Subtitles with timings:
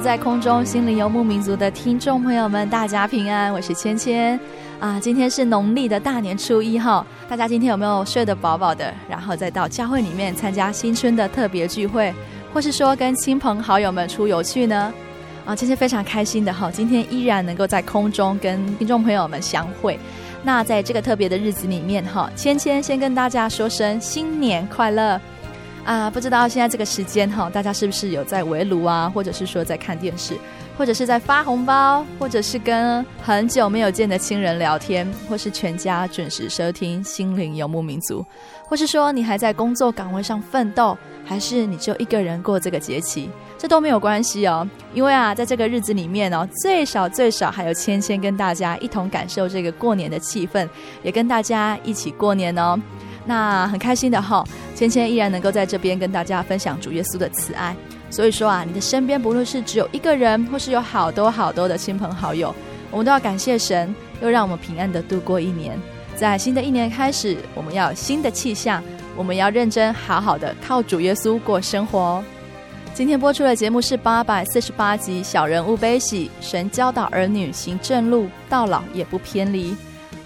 [0.00, 4.38] 在空中，心灵游牧民族的听众朋友们，大家平安，我是芊芊
[4.78, 4.98] 啊。
[5.00, 8.94] 今天是农历的大年初一哈，大家今天有没有睡得饱饱的？
[9.08, 12.14] 然后再到教会里面参加新春的特别聚会，
[12.54, 14.92] 或是说跟亲朋好友们出游去呢？
[15.44, 19.98] 啊，芊芊非常开心的哈，今天依然能够在空中跟听众朋友们相会。
[20.44, 25.20] 那在这个特别的日子里面哈，芊芊先跟大家说声新年快乐。
[25.88, 30.36] 啊，不知道现在这个时间哈，大家是不是有在围炉啊，或者是说在看电视，
[30.76, 38.20] 或者是在发红包，或者是跟很久没有见的亲人聊天，或是全家准时收听《心灵游牧民族》，
[38.68, 40.94] 或是说你还在工作岗位上奋斗，
[41.24, 50.68] 还是你就一个人过这个节气，这都没有关系哦，因为啊，在这个日子里面哦，最少最少还有芊芊跟大家一同感受这个过年的气氛，
[51.02, 52.78] 也跟大家一起过年哦。
[53.28, 54.42] 那很开心的哈，
[54.74, 57.76] 芊芊依然能够在这边跟大家分享主耶稣的慈爱。
[58.08, 62.54] 所以说啊，你的身边不论是只有一个人，或是有好多好多的亲朋好友，
[62.90, 65.78] 我们都要感谢神，又让我们平安的度过一年。
[66.16, 68.82] 在新的一年开始，我们要有新的气象，
[69.14, 72.24] 我们要认真好好的靠主耶稣过生活。
[72.94, 79.76] 今天播出的节目是八百四十八集《小人物悲喜》，神教导儿女行正路，到老也不偏离。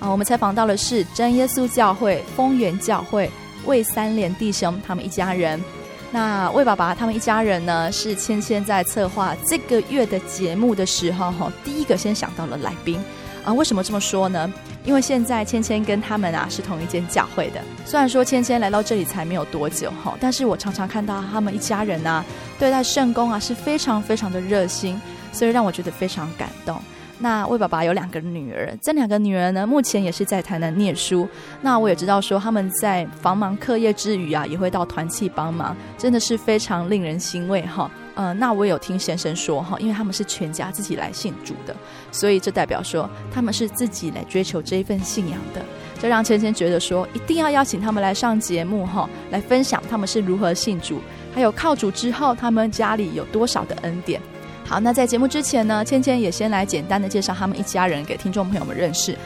[0.03, 3.31] 啊，我们采访到的是真耶稣教会丰原教会
[3.65, 5.63] 魏三连弟兄他们一家人。
[6.11, 13.01] 那魏爸爸他们一家人呢，是芊芊在策划这个月的节目的时候，哈，第一个先想到了来宾。
[13.45, 14.53] 啊，为什么这么说呢？
[14.85, 17.61] 因为现在芊芊跟他们啊是同一间教会的。
[17.87, 22.25] 虽然说芊芊来到这里才没有多久，哈，但是我常常看到他们一家人啊，
[22.59, 25.01] 对待圣工啊是非常非常的热心，
[25.33, 26.83] 所以让我觉得非常感动。
[27.23, 31.29] 那魏爸爸有两个女儿，这两个女儿呢，目前也是在台南念书。
[31.61, 37.89] 那我也知道说他们在繁忙课业之余啊，也会到团契帮忙，真的是非常令人欣慰哈。
[38.17, 41.75] 呃，那我有听先生说哈，因为他们是全家自己来信主的，
[42.11, 45.63] 所以这代表说他们是自己来追求这一份信仰的，
[46.01, 51.01] 这让芊芊觉得说一定要邀请他们来上节目哈，来分享他们是如何信主，
[51.33, 54.21] 还有靠主之后他们家里有多少的恩典。
[54.65, 59.17] 好，那在节目之前呢，芊芊也先来简单的介绍他们一家人给听众朋友们认识。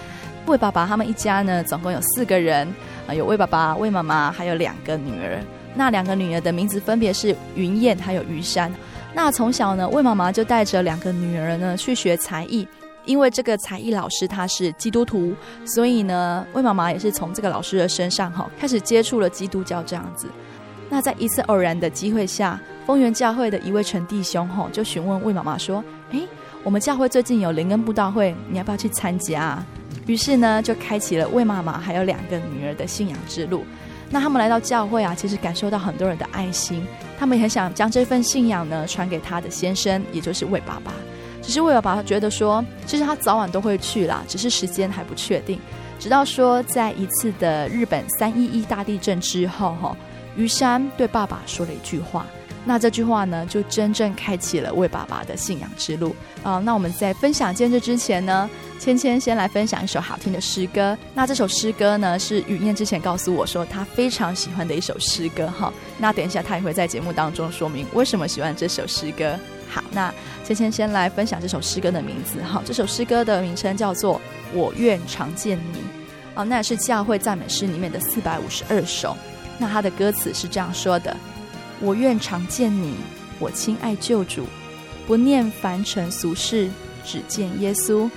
[0.46, 2.66] 魏爸爸他们一家呢，总共有四个人，
[3.06, 5.38] 啊，有魏爸爸、魏妈妈，还有两个女儿。
[5.74, 8.72] 那两个女儿的名字分别是云燕还有于山。
[9.14, 12.66] 那从小呢，魏妈妈就带着两个女儿呢去学才艺，
[13.04, 20.28] 因为这个才艺老师他是基督徒，所以呢，魏妈妈也是从这个老师的身上哈开始接触了基督教这样子。
[20.88, 25.82] 那在一次偶然的机会下，丰原教会的一位陈弟兄吼就询问魏妈妈说
[26.12, 26.22] ：“诶，
[26.62, 29.66] 我们教会最近有灵恩布道会，你要不要去参加啊？”
[30.06, 33.64] 于是呢，就开启了魏妈妈还有两个女儿的信仰之路。
[34.08, 36.86] 那他们来到教会啊，其实感受到很多人的爱心，
[37.18, 40.92] 他们也很想将这份信仰呢传给他的先生，也就是魏爸爸。
[41.42, 45.58] 只是魏爸爸觉得说，其实他早晚都会去啦，只是时间还不确定。
[45.98, 49.96] 直到说在一次的日本三一一大地震之后，哈。
[50.36, 52.26] 于山对爸爸说了一句话，
[52.68, 56.58] 那这句话呢，就真正开启了魏爸爸的信仰之路啊。
[56.58, 60.98] 那我们在分享见证之前呢，芊芊先来分享一首好听的诗歌。
[61.14, 65.72] 那这首诗歌呢，是雨燕之前告诉我说他非常喜欢的一首诗歌哈。
[65.96, 69.38] 那等一下他也会在节目当中说明为什么喜欢这首诗歌。
[69.68, 70.12] 好，那
[70.44, 72.42] 芊芊先来分享这首诗歌的名字。
[72.42, 74.16] 哈，这首诗歌的名称叫做
[74.52, 75.78] 《我愿常见你》。
[76.34, 79.16] 哦，那也是教会赞美诗里面的四百五十二首。
[79.56, 81.16] 那它的歌词是这样说的：
[81.80, 82.94] 我愿常见你，
[83.38, 84.44] 我亲爱救主，
[85.06, 86.68] 不念凡尘俗事，
[87.04, 88.10] 只见耶稣。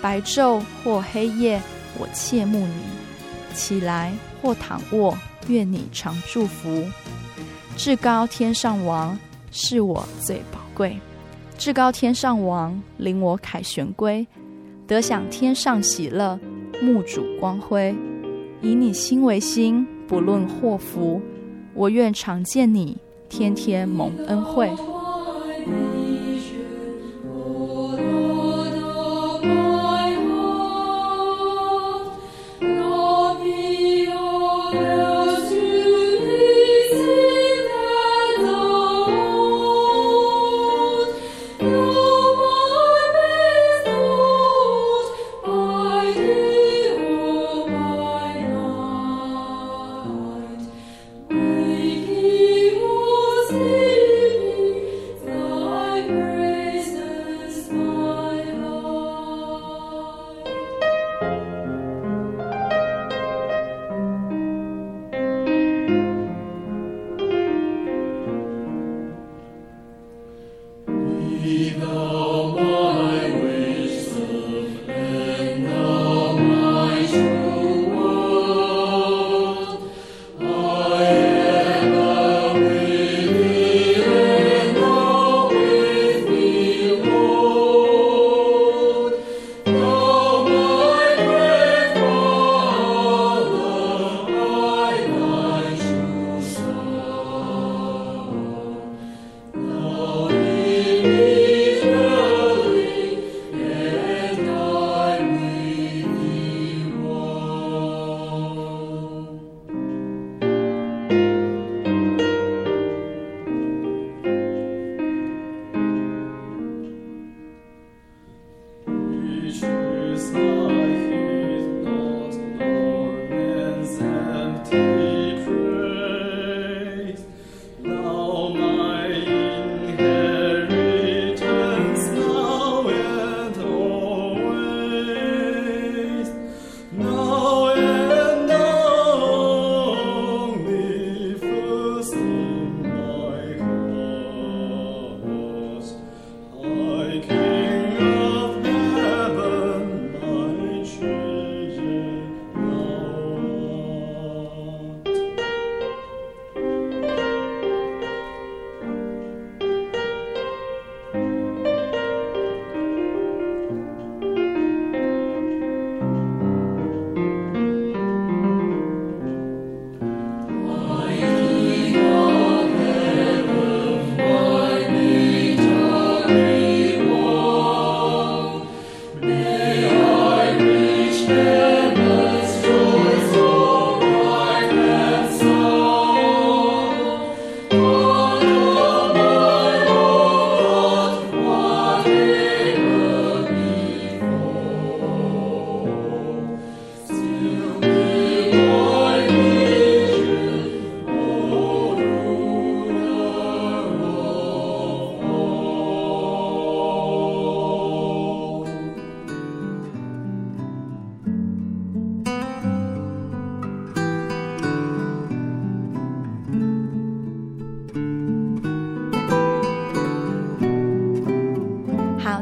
[0.00, 1.60] 白昼或黑夜，
[1.98, 5.16] 我切慕你；起来或躺卧，
[5.48, 6.84] 愿你常祝福。
[7.76, 9.18] 至高天上王
[9.50, 11.00] 是我最宝贵，
[11.56, 14.26] 至高天上王领我凯旋归，
[14.86, 16.38] 得享天上喜乐，
[16.80, 17.94] 目主光辉。
[18.60, 21.20] 以你心为心，不论祸福，
[21.78, 22.96] 我愿常见你，
[23.28, 24.68] 天天蒙恩惠。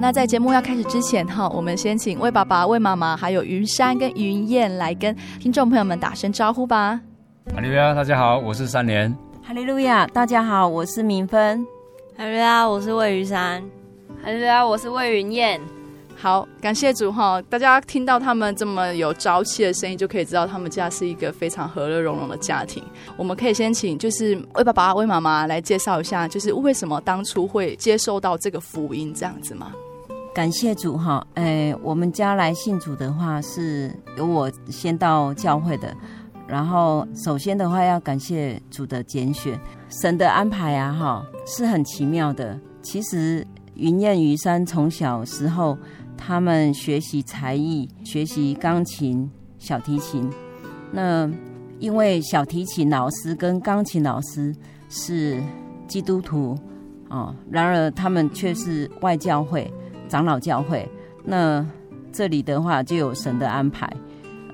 [0.07, 7.01] 那在节目要开始之前哈，我们先请魏爸爸、魏妈妈，还有云山跟云燕来跟听众朋友们打声招呼吧。
[7.53, 9.13] 哈利路亚，大家好，我是三连。
[9.43, 11.67] 哈利路亚，大家好，我是明芬。
[12.17, 13.61] 哈利路亚，我是魏云山。
[14.23, 15.61] 哈利路亚，我是魏云燕。
[16.15, 17.43] 好，感谢主哈！
[17.51, 22.81] 大家听到他们这么有朝气的声音，就可以知道他们家是一个非常和乐融融的家庭。
[23.17, 29.73] 我们可以先请就是魏爸爸、魏妈妈来介绍一下，就是为什么当初会接受到这个福音这样子吗？
[30.37, 35.97] 感谢主哈，哎，我们家来信主的话是由我先到教会的，
[36.47, 42.61] 然后首先的话要感谢主的拣选，神的安排啊哈是很奇妙的。
[42.83, 45.75] 其实云燕、于山从小时候
[46.19, 50.31] 他们学习才艺，学习钢琴、小提琴。
[50.93, 51.27] 那
[51.79, 54.55] 因为小提琴老师跟钢琴老师
[54.91, 55.43] 是
[55.89, 56.55] 基督徒。
[57.09, 59.73] 哦，然而他们却是外教会、
[60.09, 60.89] 长老教会。
[61.25, 61.65] 那
[62.13, 63.91] 这里的话就有神的安排。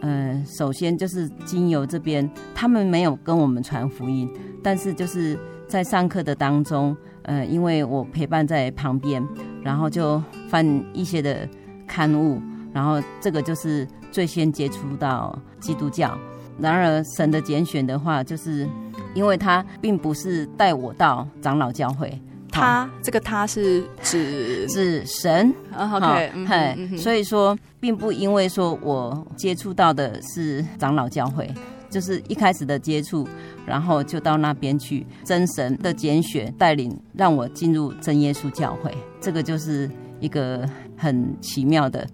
[0.00, 4.28] 嗯、呃，首先就是经由这边，他们没有跟我们传福音，
[4.62, 9.24] 但是就是在上课的当中，呃，因为我陪伴在旁边，
[9.62, 11.48] 然后就翻一些的
[11.86, 12.42] 刊物，
[12.72, 16.18] 然后这个就是最先接触到基督教。
[16.58, 18.68] 然而神的拣选的话，就是
[19.14, 22.20] 因为他并不是带我到长老教会。
[22.52, 31.50] 他这个他是指指神，OK，嘿，所以说并不因为说我接触到的是长老教会，
[31.90, 33.26] 就是一开始的接触，
[33.66, 39.90] 然后就到那边去，真神的拣选带领，让我进入真耶稣教会，这个就是
[40.20, 42.06] 一个很奇妙的，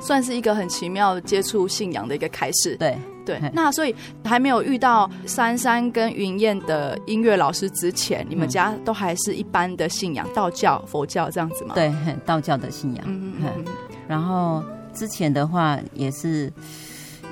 [0.00, 2.96] 算是一个很奇妙接触信仰的一个开始，对。
[3.24, 11.74] 对，那所以还没有遇到珊珊跟云燕的音乐老师之前，你们家都还是一般的信仰，道教、佛教这样子吗？
[11.74, 11.92] 对，
[12.24, 13.04] 道教的信仰。
[13.06, 13.64] 嗯嗯嗯。
[14.08, 14.62] 然后
[14.92, 16.52] 之前的话也是，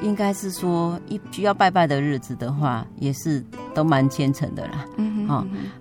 [0.03, 3.45] 应该是说一需要拜拜的日子的话，也是
[3.75, 4.87] 都蛮虔诚的啦。
[4.97, 5.20] 嗯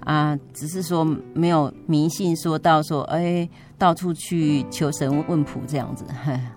[0.02, 3.48] 啊，只是说没有迷信，说到说哎。
[3.80, 6.04] 到处去求神问卜这样子，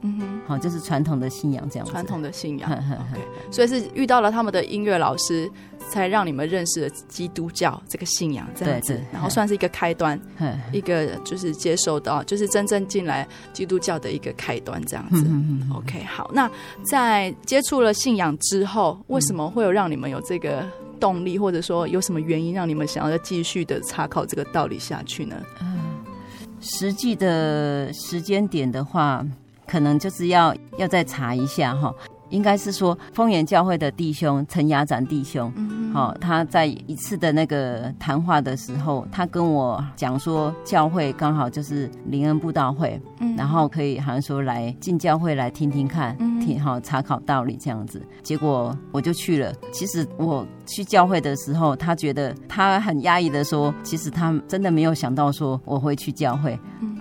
[0.03, 1.93] 嗯哼， 好，就是传统的信仰这样子。
[1.93, 3.53] 传统的信仰， okay.
[3.55, 5.49] 所以是遇到了他们的音乐老师，
[5.89, 10.21] 才让你们认识了基督教这个信仰这样子，然后算是一个开端，
[10.73, 15.25] 一个就是接受到，就是真正进来基督教的一个开端这样子。
[15.25, 16.51] 嗯 OK，好，那
[16.85, 20.69] 在接触了信仰之后，为什么会有让你们有这个
[21.03, 25.35] 动力，或者说有什么原因让你们想要再继续的查考这个道理下去呢？
[25.61, 25.81] 嗯
[26.65, 29.27] 实际的时间点的话，
[29.67, 31.93] 可能就是要要再查一下哈。
[32.33, 35.53] 应该是说，丰原教会的弟兄陈雅展弟兄，
[35.93, 43.01] 好，他在一次的那个谈话的时候，他跟我讲说，教会刚好就是灵恩布道会，
[43.37, 48.03] 然后可以好像说来进教会来听听看，听好查考道理这样子。
[48.23, 49.53] 结果我就去了。
[49.71, 56.59] 其实我去教会的时候，他觉得他很压抑的说，其实他真的没有想到说我会去教会。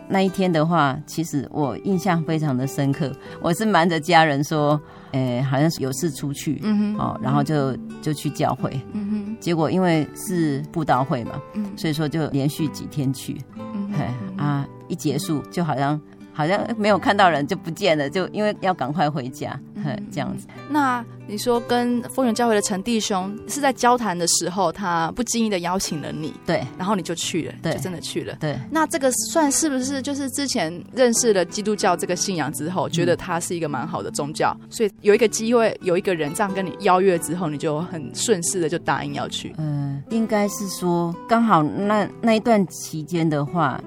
[0.10, 3.10] 那一天的话，其实我印象非常的深刻。
[3.42, 4.78] 我是瞒着家人说，
[5.12, 9.38] 诶，好像是有事出去，嗯哼，哦，然后就就去教会，嗯哼。
[9.40, 14.06] 结果因为是布道会嘛，嗯，所以说就连续几天去，嗯嘿
[14.38, 16.00] 啊，一结束就好像。
[16.34, 20.48] 好像没有看到人就不见了，就因为要赶快回家，嗯、这样子。
[20.70, 28.58] 那你说跟丰原教会的陈弟兄是在交谈的时候，他不经意的邀请了你，对，然后你就去了，对，就真的去了，对。
[28.70, 39.54] 那这个算是不是就是之前认识了基督教这个信仰之后，觉得它是一个蛮好的宗教，嗯、所以有一个机会，有一个人这样跟你邀约之后，你就很顺势的就答应要去。
[39.58, 43.82] 嗯，应该是说刚好那那一段期间的话。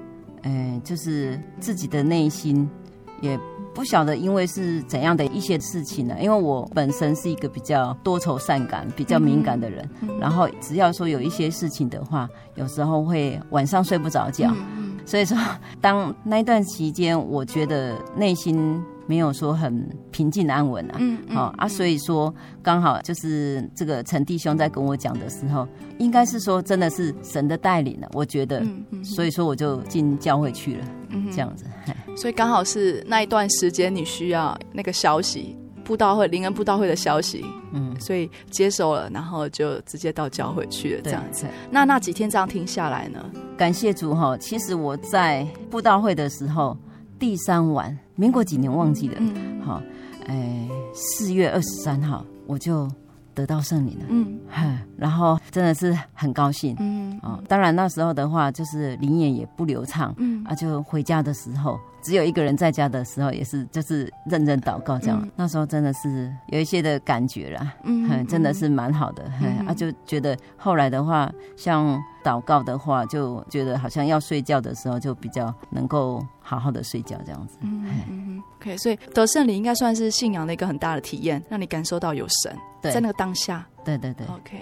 [0.44, 2.68] 哎，就是自己的内心
[3.20, 3.38] 也
[3.74, 6.14] 不晓得，因为是怎样的一些事情呢？
[6.20, 9.88] 因为我本身是一个比较多愁善感、比较敏感的人，
[10.20, 14.54] 然后只要说有一些事情的话，有时候会晚上睡不着觉。
[15.06, 15.36] 所以说，
[15.80, 18.82] 当那一段期间，我觉得内心。
[19.06, 25.68] 没有说很平静安稳啊，嗯，好、嗯、啊，所以说刚好就是这个陈弟兄在跟我讲的时候，
[25.99, 31.64] 应该是说真的是神的带领了，我觉得，嗯嗯、所以说我就进教会去了，嗯，这样子，
[32.16, 41.46] 所以刚好是那一段时间你需要那个消息，布道会灵恩布道会的消息，嗯，所以接收了，然后就直接到教会去了，这样子。
[41.70, 43.23] 那那几天这样听下来呢？
[43.56, 46.76] 感谢主哈，其实我在布道会的时候。
[47.24, 49.18] 第三晚，民国几年忘记了，
[49.64, 49.82] 好、
[50.26, 52.86] 嗯，哎，四月二十三号我就
[53.32, 54.38] 得到圣灵了，嗯，
[54.98, 61.80] 然后真的是很高兴，嗯，哦，当然那时候的话就是灵眼也不流畅，嗯，啊，就回家的时候。
[62.04, 65.18] 只有一个人在家的时候，也是就是认真祷告这样。
[65.23, 69.25] 嗯、那时候真的是有一些的感觉啦，嗯，嗯，真的是蛮好的。
[69.40, 77.56] 嗯、啊，就觉得后来的话，像祷告的话，就觉得好像要睡觉的时候，就比较能够好好的睡觉这样子。
[77.62, 83.66] 嗯嗯 OK，所以得圣灵应该算是信仰的一个很大的体验，让你感受到有神对在那个当下。
[83.82, 84.58] 对对对，OK，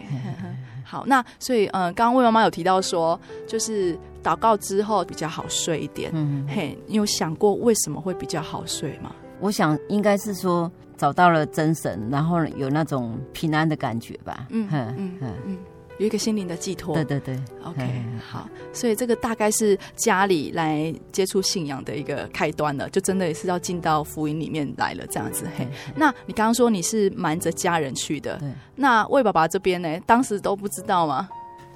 [0.84, 6.10] 好，那所以，嗯、呃，刚刚魏妈妈有提到说，就是祷告之后比较好睡一点。
[6.14, 9.12] 嗯，嘿，你有想过为什么会比较好睡吗？
[9.40, 14.46] 我想应该是说找到了真神，然后有那种平安的感觉吧。
[14.50, 15.58] 嗯嗯嗯嗯。
[16.02, 25.44] 有一个心灵的寄托，对对对，OK，嘿嘿好，所以这个大概是家里来接触信仰的一个开端了，就真的也是要进到福音里面来了这样子。
[25.56, 31.28] 嘿，嘿，那你刚刚说你是瞒着家人去的，对，那魏爸爸这边呢，当时都不知道吗？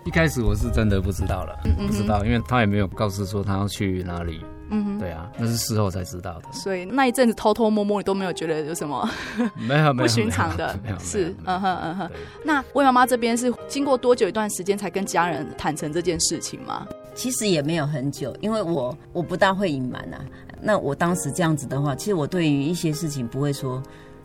[0.05, 4.41] 一开始我是真的不知道了，嗯不知道，因为他也没有告诉说他要去哪里。
[4.71, 6.53] 嗯哼，对啊，那是事后才知道的。
[6.53, 9.09] 所以那一阵子偷偷摸摸，你都没有觉得有什么
[9.57, 10.79] 没有 不寻常的？
[10.99, 12.11] 是，嗯哼嗯哼。
[12.45, 16.87] 那魏妈妈这边是经过多久一段时间才跟家人坦诚这件事情吗？
[17.15, 20.21] 其实也没有很久，因为我我不大会隐瞒啊。
[20.61, 23.83] 那我当时这样子的话，其实我对于一些事情不会说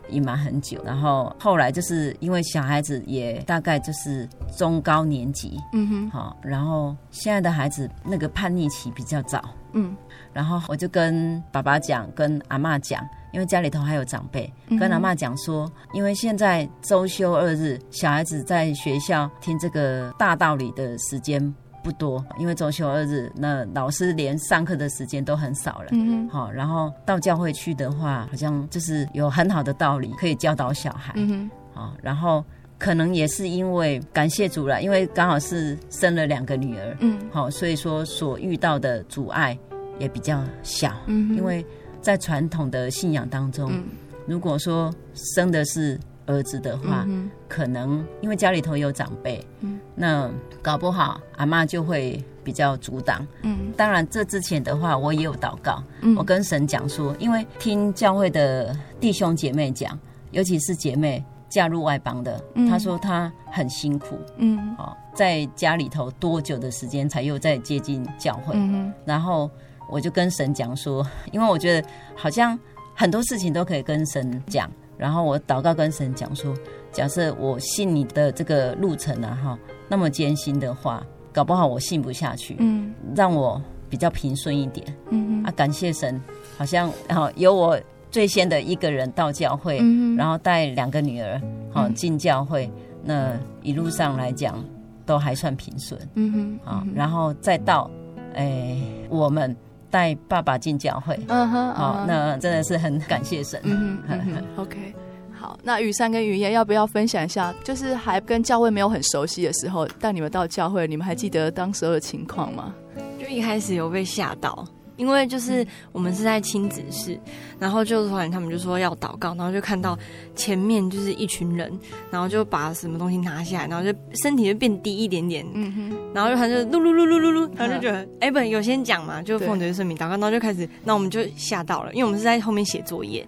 [0.08, 0.82] 隐瞒很久。
[0.84, 9.96] 然后后来就是因为小孩子也大概就是中高年级，嗯哼，好，然后现在的孩子那个叛逆期比较早，嗯。
[10.32, 25.88] 然后我就跟爸爸讲，跟阿妈讲，因为家里头还有长辈，跟阿妈讲说，因为现在周休二日，小孩子在学校听这个大道理的时间不多，因为周休二日，那老师连上课的时间都很少了。
[25.90, 31.12] 嗯好，然后到教会去的话，好像就是有很好的道理可以教导小孩。
[31.16, 32.44] 嗯好，然后
[32.78, 36.96] 可能也是因为感谢主了，因为刚好是生了两个女儿。
[37.00, 37.18] 嗯。
[37.30, 39.58] 好，所以说所遇到的阻碍。
[39.98, 41.64] 也比较小，嗯，因为
[42.00, 43.84] 在传统的信仰当中，嗯，
[44.26, 50.30] 如果说生的是儿子的话，嗯，可能因为家里头有长辈，嗯，那
[50.60, 59.98] 搞不好阿妈就会比较阻挡，嗯，当然这之前的话，我也有祷告，嗯，我跟神讲说，因为听教会的弟兄姐妹讲，
[60.30, 69.48] 尤其是姐妹嫁入外邦的，嗯，他说他很辛苦，嗯，哦，在家里头多久的时间才又再接近教会，嗯，然后。
[69.92, 72.58] 我就跟神讲说，因为我觉得好像
[72.94, 76.54] 很多事情都可以跟神讲，然后我祷告跟神讲说，
[76.90, 79.58] 假设我信你的这个路程啊哈，
[79.88, 86.18] 那么艰辛的话，搞不好我信不下去，嗯，让我比较平顺一点，嗯啊，感谢神，
[86.56, 87.78] 好像然后有我
[88.10, 91.38] 最先的一个人到教会，嗯，然后带两个女儿
[91.70, 92.70] 好进教会，
[93.04, 94.64] 那一路上来讲
[95.04, 96.32] 都还算平顺，嗯
[96.64, 97.90] 哼，啊，然后再到
[98.34, 98.80] 哎
[99.10, 99.54] 我们。
[99.92, 103.60] 带爸爸进教会，嗯哼，好，那真的是很感谢神。
[103.64, 104.94] 嗯哼，，OK，
[105.38, 107.54] 好，那雨珊跟雨燕要不要分享一下？
[107.62, 112.74] 就是还跟教会没有很熟悉的时候，带你们到教会，你们还记得当时候的情况吗？
[113.20, 114.66] 就一开始有被吓到。
[114.96, 117.18] 因为就是我们是在亲子室，
[117.58, 119.98] 然后就突然他们就说要祷告，然后就看到
[120.36, 121.72] 前面就是一群人，
[122.10, 133.26] 然后就把什么东西拿下来，然后就身体就变低一点点，嗯哼，然后就他就噜噜噜噜噜噜，然后就觉得哎，不有先讲嘛，就奉主圣名祷告，然后就开始，那我们就吓到了，因为我们是在后面写作业，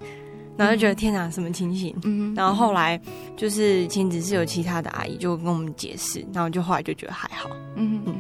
[0.57, 1.95] 然后就觉得天哪，什么情形？
[2.05, 3.01] 嗯，然后后来
[3.37, 8.15] 就是亲子室有其他的阿姨就跟我们解释，然后就后来就觉得还好，嗯嗯。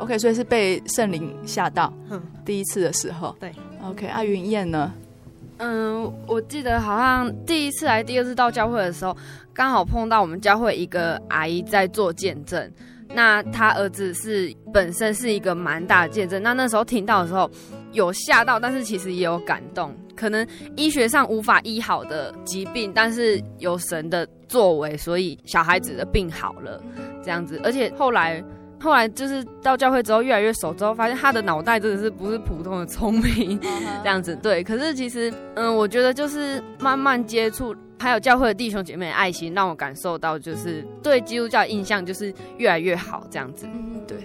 [0.00, 3.52] OK，所以是被圣灵吓到，嗯，第一次的时候，对
[3.82, 4.92] ，OK，阿云燕呢？
[5.58, 9.16] 嗯，我记得好像第一次来第二次到教会的时候，
[9.52, 12.70] 刚好碰到我们教会一个阿姨在做见证，
[13.14, 17.48] 那她儿子是本身是一个蛮大的见证，那那时候听到的时候
[17.92, 26.82] 有吓到，但是其实也有感动，可能医学上无法医好的疾病，但是有神的作为，所以小孩子的病好了，
[27.22, 28.44] 这样子，而且后来。
[28.84, 33.58] 后来就是到教会之后越来越熟之后，发现他的脑袋真的是不是普通的聪明
[34.04, 34.36] 这样子。
[34.36, 43.66] 对，可是其实嗯，我觉得就是慢慢接触，还有教会的弟兄姐妹的爱心，让我感受到就是对基督教的印象就是越来越好这样子。
[44.06, 44.18] 对，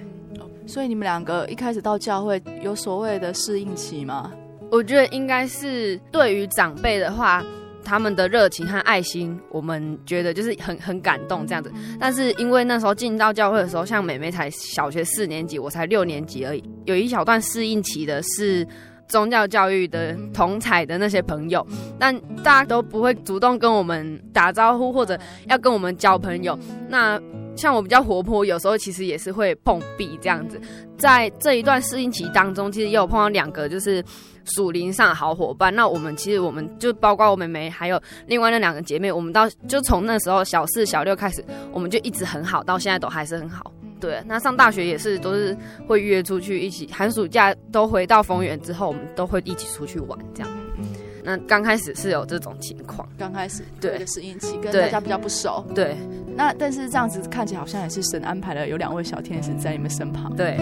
[0.67, 4.33] 所以你们两个一开始到教会有所谓的适应期吗？
[4.69, 7.41] 我觉得应该是对于长辈的话。
[7.83, 11.71] 他们的热情和爱心，我们觉得就是很很感动这样子。
[11.99, 18.67] 但是因为那时候进到教会的时候，像妹妹才小学四年级，我才六年级而已，有一小段适应期的是
[19.07, 21.65] 宗教教育的同彩的那些朋友，
[21.97, 26.57] 但大家都不会主动跟我们打招呼或者要跟我们交朋友。
[26.87, 27.19] 那
[27.55, 30.59] 像我比较活泼，有时候其实也是会碰壁这样子。
[30.97, 34.03] 在这一段适应期当中，其实也有碰到两个就是。
[34.49, 43.71] 属灵上的好伙伴，那我们其实我们就包括我妹妹，还有另外那两个姐妹，我们到就从那时候小四、小六开始，我们就一直很好，到现在都还是很好。
[43.99, 45.55] 对，那上大学也是都是
[45.87, 50.49] 会约出去一起，寒暑假都回到丰原之后，我们都会一起出去玩这样。
[51.21, 55.97] 那刚开始是有这种情况，刚开始对适应期跟大家比较不熟，对。
[56.33, 60.57] 那但是这样子看起来好像也是神安排了有两位小天使在你们身旁，对。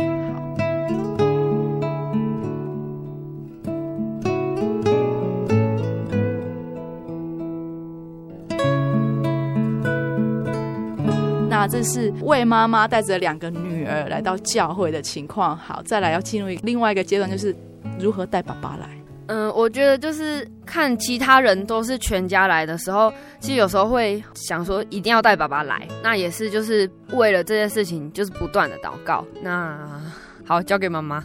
[11.59, 15.57] 那这是魏妈妈带着两个女儿来到教会的情况。
[15.57, 17.53] 好，再来要进入另外一个阶段，就是
[17.99, 18.87] 如何带爸爸来。
[19.25, 29.25] 嗯，我觉得就是看其他人都是全家来的时候，其实有时候会想说一定要带爸爸来，那也是就是为了这件事情，就是不断的祷告。
[29.41, 29.79] 那
[30.45, 31.23] 好，交给妈妈。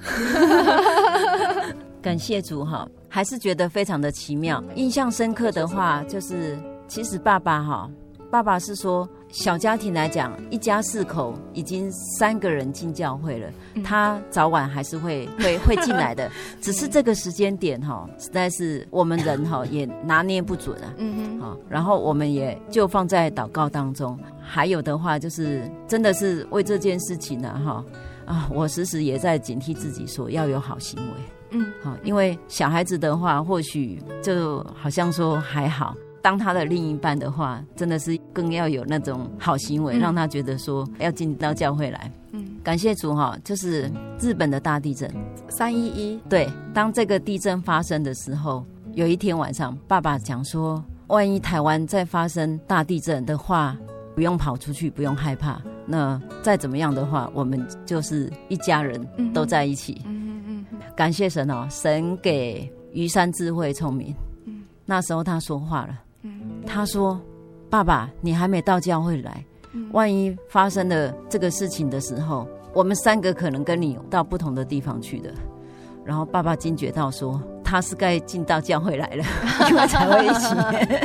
[2.01, 4.65] 感谢主哈，还是觉得非常的奇妙。
[4.77, 7.87] 印象深刻的话，就是其实爸爸哈，
[8.31, 9.07] 爸爸是说。
[9.33, 13.51] 小家庭来讲，一家四口已经三个人进教会了，
[13.83, 20.93] 他早晚还是会会会进来的， 只是这个时间点哈，实在是我们人哈 也拿捏不准啊。
[20.99, 24.19] 嗯好，然后我们也就放在祷告当中。
[24.39, 27.83] 还有的话就是，真的是为这件事情呢哈
[28.27, 31.13] 啊，我时时也在警惕自己，说要有好行为。
[31.53, 35.97] 嗯，好，因为小孩子的话，或许就好像说还好。
[36.23, 42.11] 当他的另一半的话，真的是更要有那种好行为，嗯、让他觉得说要进到教会来。
[42.31, 45.13] 嗯，感谢主哈，就是日本的大地震
[45.49, 46.19] 三一一。
[46.29, 53.77] 对，当这个地震发生的时候，有一天晚上，爸爸讲说，万一台湾再发生大地震的话，
[54.15, 55.61] 不用跑出去，不用害怕。
[55.85, 59.05] 那再怎么样的话，我们就是一家人
[59.35, 60.01] 都在一起。
[60.07, 60.79] 嗯嗯嗯。
[60.95, 64.15] 感谢神哦，神给于山智慧聪明。
[64.47, 65.99] 嗯，那时候他说话了。
[66.67, 67.21] 他说
[67.69, 69.45] ：“爸爸，你还没到教会来，
[69.93, 75.33] 万一发生了这个事情的时候，我们三个可能跟你到不同的地方去的。”
[76.05, 79.25] 然后爸爸惊觉到说：“他是该进到教会来了，
[79.71, 80.55] 因为才会一起。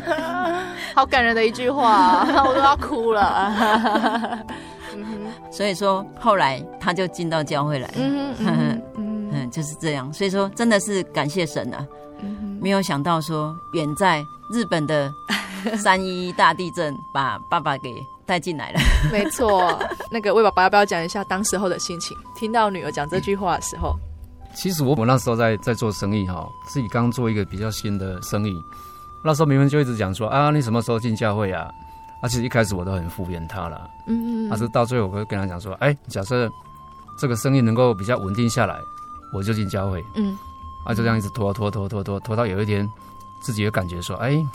[0.95, 4.43] ”好感人的一句话，我都要哭了。
[5.51, 7.93] 所以说后来他就进到教会来了。
[7.97, 8.81] 嗯嗯
[9.31, 10.11] 嗯，就是这样。
[10.11, 11.85] 所以说真的是感谢神啊。
[12.59, 15.13] 没有想到说远在日本的
[15.77, 18.79] 三一一大地震把爸爸给带进来了。
[19.11, 19.77] 没错，
[20.11, 22.17] 那个魏爸爸要不要讲一下当时候的心情？
[22.35, 23.95] 听到女儿讲这句话的时候，
[24.55, 28.53] 其实我我那时候在在做生意哈，自己刚做一个比较新的生意，
[29.23, 31.69] 那时候明明就一直讲说啊，你什么时候进教会啊？
[32.23, 36.49] 而且一开始我都很敷衍他了，嗯嗯，但是到最后我会跟他讲说，哎，假设
[37.19, 38.79] 这个生意能够比较稳定下来，
[39.31, 40.35] 我就进教会，嗯。
[40.85, 42.89] 啊，就这样一直拖拖拖拖拖拖到有一天，
[43.47, 44.45] 自己也感觉说，哎，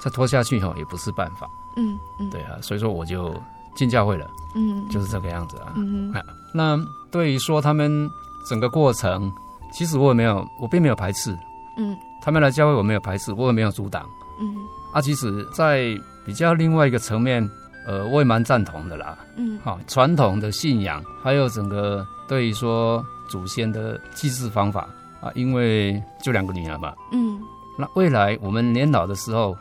[0.00, 1.46] 再拖下去哈也不是办法。
[1.76, 3.38] 嗯嗯，对啊，所以说我就
[3.74, 4.26] 进教会了。
[4.54, 5.74] 嗯，就是这个样子啊。
[5.76, 6.24] 嗯嗯。
[6.54, 6.74] 那
[7.10, 8.10] 对于说他们
[8.48, 9.30] 整个过程，
[9.74, 11.36] 其实我也没有，我并没有排斥。
[11.76, 11.94] 嗯。
[12.22, 14.08] 他们来教会我没有排斥，我也没有阻挡。
[14.40, 14.56] 嗯。
[14.94, 17.46] 啊，其实，在比较另外一个层面，
[17.86, 19.18] 呃，我也蛮赞同的啦。
[19.36, 19.60] 嗯。
[19.62, 24.88] 好，传统的信仰，还有整个对于说祖先的祭祀方法。
[25.20, 27.40] 啊，因为就两个女儿嘛，嗯，
[27.76, 29.56] 那未来我们年老的时候，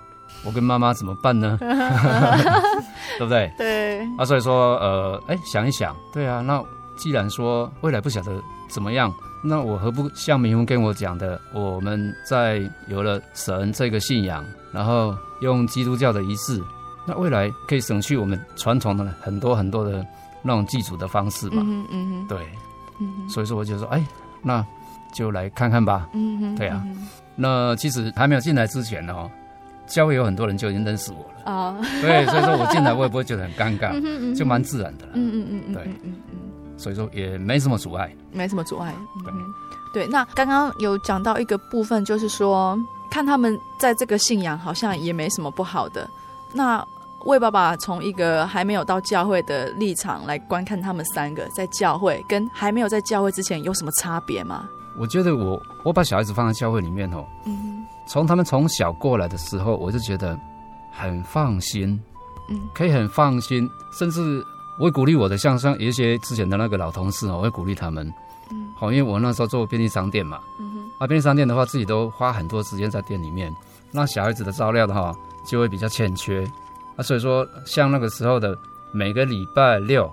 [0.45, 1.57] 我跟妈妈怎么办呢？
[3.17, 3.51] 对不对？
[3.57, 4.07] 对。
[4.17, 6.63] 啊，所以说，呃，哎，想一想，对啊，那
[6.95, 9.11] 既然说未来不晓得怎么样，
[9.43, 16.61] 那我何不像明峰跟我讲的，我们在有了神这个信仰，然后用基督教的仪式，
[17.07, 20.05] 那未来可以省去我们传统的很多很多的
[20.43, 21.63] 那种祭祖的方式嘛？
[21.65, 22.37] 嗯嗯对。
[22.99, 23.27] 嗯。
[23.27, 24.05] 所以说，我就说，哎，
[24.43, 24.63] 那。
[25.15, 26.09] 就来看看吧。
[26.13, 26.83] 嗯哼，对啊。
[27.35, 29.13] 那其实还没有进来之前呢，
[29.87, 31.51] 教会有很多人就已经认识我了。
[31.51, 35.11] 啊，对，所以说我进来我也不会觉得很尴尬，就蛮自然的了。
[35.15, 36.39] 嗯嗯嗯嗯，对，嗯嗯，
[36.77, 38.93] 所以说也没什么阻碍，没什么阻碍。
[39.25, 39.33] 对，
[40.05, 40.07] 对。
[40.07, 42.77] 那刚刚有讲到一个部分，就是说
[43.11, 46.07] 看他们在这个信仰好像也没什么不好的。
[46.53, 46.85] 那
[47.25, 54.65] 魏爸爸从一个还没有到教会的立场来观看他们三个在教会跟还没有在教会之前有什么差别吗？
[54.97, 60.39] 我觉得我我把小孩子放在教会里面哦，嗯，从他们从小过来的时候，我就觉得
[60.91, 61.99] 很放心，
[62.49, 64.43] 嗯，可以很放心，甚至
[64.79, 68.05] 我会鼓励我的，像像有一些之前的那个老同事哦，我会鼓励他们，
[68.51, 73.51] 嗯，好，因为我那时候做便利商店嘛，嗯哼，啊，便利商店的话，自己都花很多时间在店里面，
[73.91, 76.45] 那小孩子的照料的话，就会比较欠缺，
[76.95, 78.57] 啊，所以说像那个时候的
[78.91, 80.11] 每个礼拜六，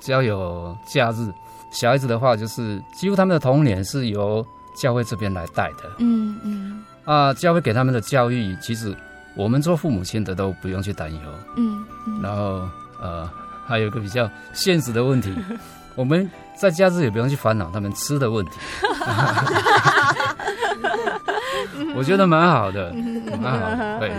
[0.00, 1.32] 只要有假日。
[1.74, 5.90] 小孩子的话，就是几乎他们的童年是由教会这边来带的。
[5.98, 6.84] 嗯嗯。
[7.04, 8.96] 啊，教会给他们的教育，其实
[9.34, 11.20] 我们做父母亲的都不用去担忧。
[11.56, 12.22] 嗯嗯。
[12.22, 12.62] 然后
[13.00, 13.28] 呃，
[13.66, 15.34] 还有一个比较现实的问题，
[15.96, 18.52] 我们在假日也不用去烦恼他们吃的问题。
[21.96, 22.94] 我觉得蛮好的，
[23.40, 23.98] 蛮好的。
[23.98, 24.12] 对。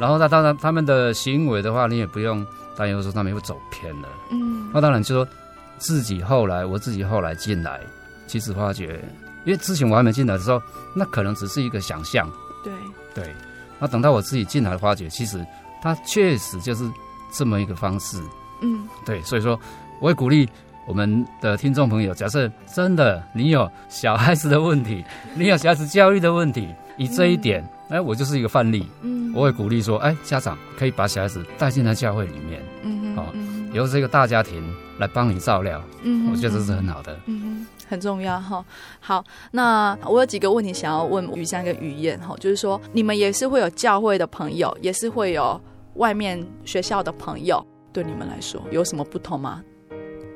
[0.00, 2.44] 然后他当然他们的行为的话，你也不用
[2.76, 4.08] 担忧说他们会走偏了。
[4.30, 4.68] 嗯。
[4.74, 5.24] 那当然就说。
[5.80, 7.80] 自己后来，我自己后来进来，
[8.26, 9.02] 其实发觉，
[9.44, 10.62] 因为之前我还没进来的时候，
[10.94, 12.30] 那可能只是一个想象。
[12.62, 12.72] 对
[13.14, 13.34] 对，
[13.80, 15.44] 那等到我自己进来，发觉其实
[15.82, 16.84] 它确实就是
[17.32, 18.22] 这么一个方式。
[18.60, 19.58] 嗯，对，所以说
[20.00, 20.46] 我也鼓励
[20.86, 25.02] 我们的听众朋友，假设真的你有小孩子的问题，
[25.34, 28.86] 你有小孩子教育的问题，以这一点，哎、嗯，我就是一个范例。
[29.00, 32.60] 嗯，我会鼓励说，哎，家长可以把小孩子带进来教会里面。
[32.82, 33.34] 嗯好、哦，
[33.72, 34.62] 由这个大家庭
[34.98, 35.82] 来帮你照料。
[36.02, 37.16] 嗯，我觉得这是很好的。
[37.26, 38.64] 嗯，很重要哈。
[38.98, 45.60] 好，那我有几个问题想要问雨珊跟雨燕哈，就是说你们也是会有教会的朋友，也是会有
[45.94, 49.62] 外面学校的朋友，对你们来说有什么不同吗？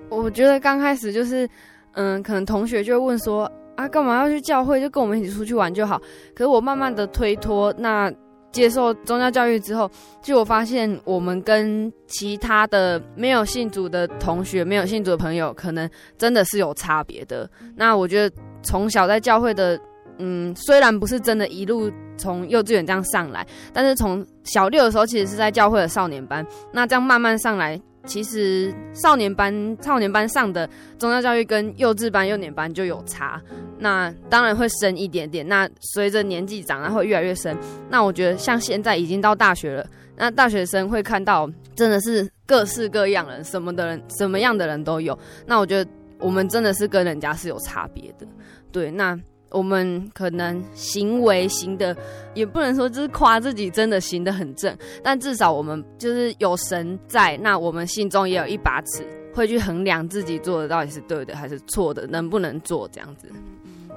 [0.08, 1.48] 我觉得刚开始就是，
[1.92, 4.80] 嗯，可能同学就会问说，啊，干嘛要去教会？
[4.80, 5.98] 就跟我们一起出去玩就好。
[6.34, 8.12] 可是我慢慢的推脱，那
[8.54, 9.90] 接受宗教教育之后，
[10.22, 17.50] 就我发现我们跟其他的没有信主的同学、没有信主的朋友，可能真的是有差别的。
[17.74, 19.76] 那我觉得从小在教会的，
[20.18, 27.80] 嗯，虽然不是真的一路从幼稚园这样上来，但是从小六的时候，其实是在教会的少年班，那这样慢慢上来。
[28.06, 33.40] 其实少年班、少年班上的宗教教育跟幼稚班、幼年班就有差，
[33.78, 35.46] 那当然会深一点点。
[35.46, 37.56] 那随着年纪长，然后越来越深。
[37.88, 39.86] 那我觉得像现在已经到大学了，
[40.16, 45.18] 那大学生会看到真的是各式各样人，什么的人、什么样的人都有。
[45.46, 48.26] 那我觉得我们真的是跟人家是有差别的，
[48.70, 49.18] 对，那。
[49.54, 51.96] 我们可能行为行的，
[52.34, 63.28] 也不能说就是夸自己真的行得很正，但至少我们就是有神在，那我们心中也有一把尺，会去衡量自己做的到底是对的还是错的，能不能做这样子。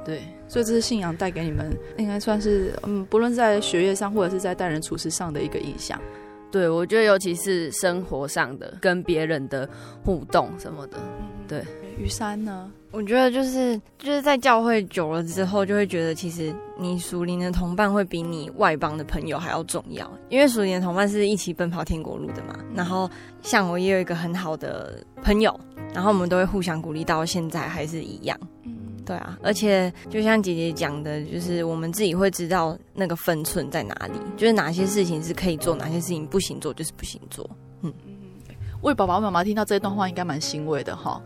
[0.06, 6.00] 对，所以这是信仰带给你们，应该算是嗯，不论在学业上或者是在待人处事上的一个影响。
[6.50, 9.68] 对，我觉得尤其是生活上的跟别人的
[10.06, 10.98] 互动什么的，
[11.48, 11.62] 对。
[12.00, 12.72] 于山呢？
[12.92, 22.58] 我觉得就是就是在教会久了之后，就会觉得其实你属灵的同伴会比你外邦的朋友还要重要，因为属灵的同伴是一起奔跑天国路的嘛。
[22.74, 23.10] 然后
[23.42, 25.60] 像我也有一个很好的朋友，
[25.94, 28.40] 然后我们都会互相鼓励，到现在还是一样。
[28.64, 28.74] 嗯，
[29.06, 37.48] 对啊，而且就像姐姐讲的，就是我们自己会知道那个分寸在哪里，就是哪些事情是可以做，哪些事情不行做，就是不行做。
[37.82, 38.14] 嗯嗯，
[38.82, 41.22] 为爸爸妈妈听到这段话，应该蛮欣慰的哈。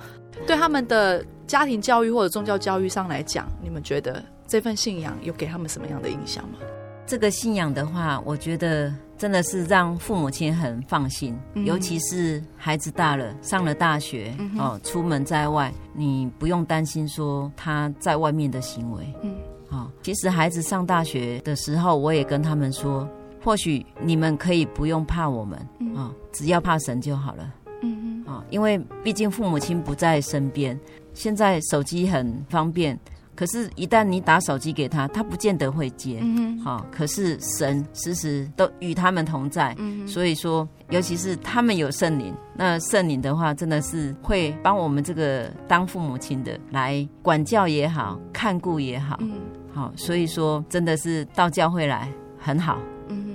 [0.48, 6.60] 对他们的家庭教育或者宗教教育上来讲，你们觉得这份信仰有给他们什么样的影响吗？
[7.06, 19.14] 这个信仰的话，我觉得真的是让父母亲很放心，嗯、尤其是孩子大了，上了大学，嗯、哦，出门在外，你不用担心说他在外面的行为。
[19.22, 19.36] 嗯，
[19.72, 23.06] 哦，其实孩子上大学的时候，我也跟他们说，
[23.44, 27.54] 或许你们可以不用怕我们，啊、嗯哦，只要怕神就好了。
[27.84, 30.80] 嗯哼，啊因为毕竟父母亲不在身边，
[31.14, 32.98] 现在手机很方便，
[33.36, 36.20] 可是，一旦你打手机给他，他不见得会接。
[36.22, 39.74] 嗯好、哦，可是神时时都与他们同在。
[39.80, 49.18] 嗯，所以说，尤其是他们有圣灵，那圣灵的话，真的是会帮我们这个当父母亲的来管教也好，看顾也好。
[49.22, 49.32] 嗯，
[49.74, 52.80] 好，所以说，真的是到教会来很好。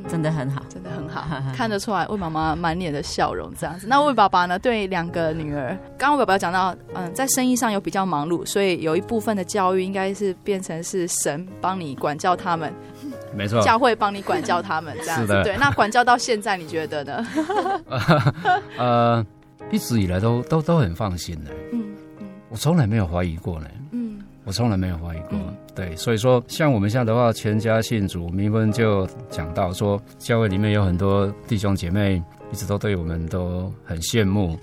[0.08, 3.86] 真的很好，真的很好，看得出来魏妈妈满脸的笑容这样子。
[3.86, 4.58] 那魏爸爸呢？
[4.58, 12.72] 对两个女儿，刚刚魏爸爸讲到，嗯，在生意上有比较忙碌，所以有一部分的教育应该是变成是神帮你管教他们，
[13.34, 15.42] 没错，教会帮你管教他们这样子。
[15.42, 17.26] 对，那管教到现在，你觉得呢？
[18.78, 19.26] 呃，
[19.70, 21.84] 一直以来都都都很放心的，嗯
[22.20, 25.32] 嗯，我从来没有怀疑过呢，嗯，我从来没有怀疑过。
[25.32, 34.58] 嗯对，所以说像我们现在的话，全家信主，明芬就讲到说，教会里面有很多弟兄姐妹，一直都对我们都很羡慕。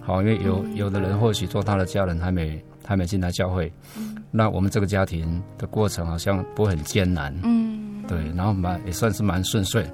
[0.00, 3.72] 好，因为有有的人或许做他的家人还没还没进来教会，
[4.32, 7.32] 那我们这个家庭的过程好像不会很艰难。
[7.44, 9.86] 嗯，对，然后蛮也算是蛮顺遂。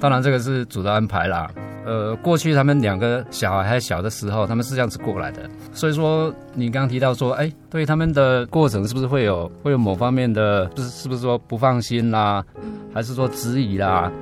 [0.00, 1.48] 当然这个是主的安排啦。
[1.88, 5.48] 呃，过去他们两个小孩还小的时候，他们是这样子过来的。
[5.72, 12.44] 所以说，你刚刚提到说，哎，对他们的过程是不是会有会有某方面的，就是是不是说不放心啦，
[12.92, 14.12] 还是说质疑啦？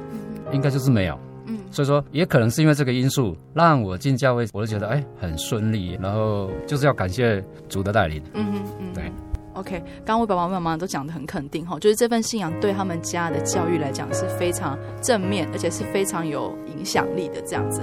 [0.52, 1.18] 应该就是没有。
[1.46, 5.98] 嗯，所以说也可能是因为这个因素，让我进教会，我就觉得哎很顺利。
[6.00, 8.22] 然后就是要感谢主的带领。
[8.34, 9.12] 嗯嗯嗯，对。
[9.56, 17.82] OK，刚刚我爸爸妈妈都讲得很肯定哈，就是这份信仰对他们家的教育来讲是非常正面，而且是非常有影响力的这样子。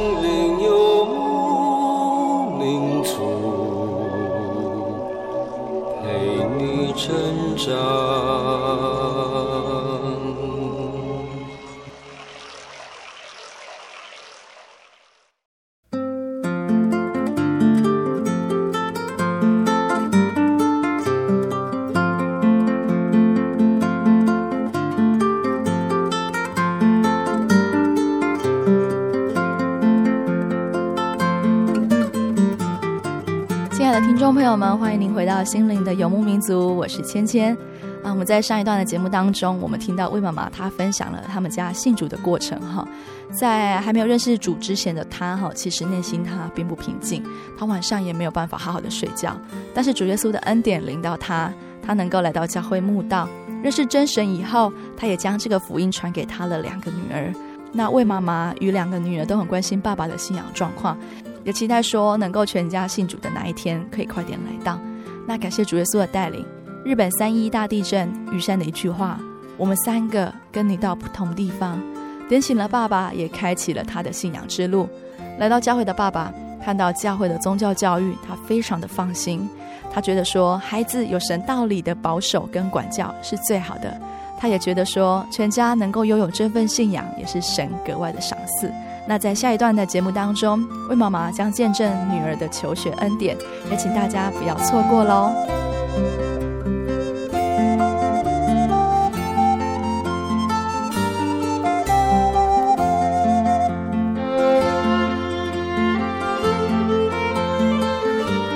[35.43, 37.55] 心灵的游牧民族，我是芊芊
[38.03, 38.11] 啊。
[38.11, 42.87] 我们在上一段的节目当中，我们听到魏妈妈她分享了他们家信主的过程哈。
[43.31, 47.23] 在还没有认识主之前的她哈，其实内心她并不平静，
[47.57, 49.35] 她晚上也没有办法好好的睡觉。
[49.73, 51.51] 但是主耶稣的恩典临到她，
[51.81, 53.27] 她能够来到教会慕道，
[53.63, 57.33] 认识真神以后，她也将这个福音传给她的两个女儿。
[57.73, 60.97] 那魏妈妈与两个女儿都很关心爸爸的信仰状况。
[61.43, 64.79] 也期待说能够全家信主的那一天可以快点来到。
[65.27, 66.45] 那感谢主耶稣的带领。
[66.83, 69.19] 日本三一大地震，玉山的一句话
[69.55, 71.79] ：“我们三个跟你到不同地方。”
[72.27, 74.89] 点醒了爸爸，也开启了他的信仰之路。
[75.37, 79.47] 来到教会的爸爸看到教会的宗教教育，他非常的放心。
[79.93, 83.99] 他觉得说孩子有神道理的保守跟管教是最好的。
[84.39, 88.71] 他也觉得说全家能够拥有这份信仰，也是神格外的赏赐。
[89.11, 93.37] 那在下一段的节目当中，魏妈妈将见证女儿的求学恩典，
[93.69, 95.33] 也请大家不要错过喽。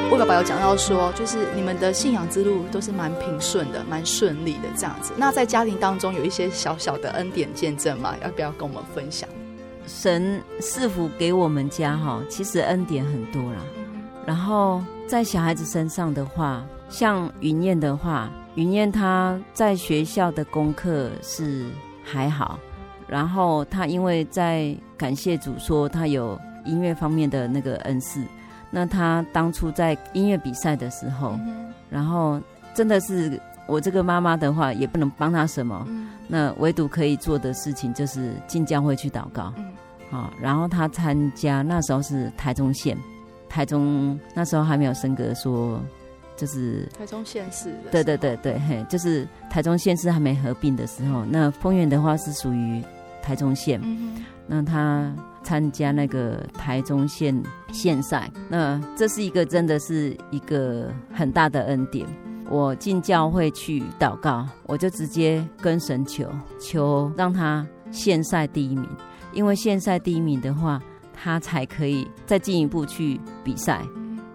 [0.10, 5.12] 魏爸爸有讲到说，就是你们的信仰之路都是蛮平顺的，蛮顺利的这样子。
[5.18, 8.16] 那在家庭当中有一些小小的恩典见证吗？
[8.24, 9.28] 要不要跟我们分享？
[9.88, 13.60] 神赐福给我们家哈，其实恩典很多啦。
[14.26, 21.66] 然后在小孩子身上的话，像云燕的话，云燕她在学校的功课是
[22.04, 22.60] 还好。
[23.08, 28.24] 然后她因为在感谢主说她有音乐方面的那个恩赐，
[28.72, 31.40] 那她当初在音乐比赛的时候，
[31.90, 32.42] 然后
[32.74, 35.88] 真的是我这个妈妈的话也不能帮她什么，
[36.28, 39.54] 那唯独可以做的事情就是进教会去祷告。
[40.10, 42.98] 好，然后她参加那时候是台中县，
[43.50, 45.82] 台中那时候还没有升格说，
[46.38, 47.74] 就是台中县市。
[47.92, 52.84] 对对对对，嘿，就是台中县市还没合并的时候，那丰原的话是属于
[53.22, 53.80] 台中县。
[53.84, 54.24] 嗯。
[54.48, 57.36] 那他参加那个台中县
[57.72, 62.06] 县赛，那这是一个真的是一个很大的恩典。
[62.50, 66.30] 我进教会去祷告，我就直接跟神求，
[66.60, 68.88] 求让他县赛第一名。
[69.34, 70.82] 因为县赛第一名的话，
[71.14, 73.82] 他才可以再进一步去比赛，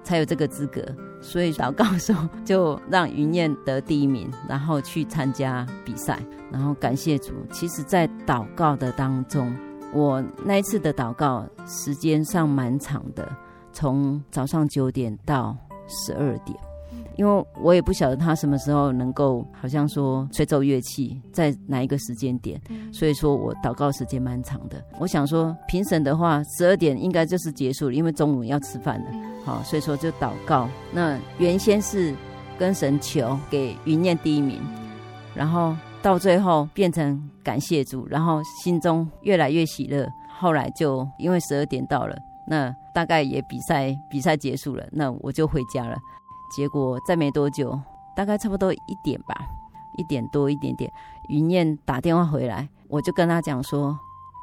[0.03, 0.85] 才有这个资格。
[1.23, 6.19] 所以祷告的时候就让云燕得第一名，然后去参加比赛，
[6.51, 7.33] 然后感谢主。
[7.53, 9.55] 其实，在祷告的当中，
[9.93, 13.31] 我那一次的祷告时间上蛮长的，
[13.73, 16.59] 从早上九点到十二点。
[17.21, 22.59] 因为我也不晓得他什么时候能够，好像说吹奏乐器在哪一个时间点，
[22.95, 24.83] 所以说我祷告时间蛮长的。
[24.99, 29.11] 我想说评审的话，十二点应该就是结束了，因为中午要吃饭了。
[29.45, 30.67] 好，所以说就祷告。
[30.95, 32.15] 那原先是
[32.59, 34.59] 跟神求给云念第一名，
[35.35, 40.09] 然后到最后变成感谢主，然后心中越来越喜乐。
[40.39, 42.17] 后来就因为十二点到了，
[42.49, 45.99] 那大概也比赛比赛结束了，那我就回家了。
[46.51, 47.79] 结果再没多久，
[48.17, 49.35] 大概差不多一点吧，
[49.97, 50.91] 一点多一点点，
[51.29, 53.99] 云燕打电话回来，我就跟他讲说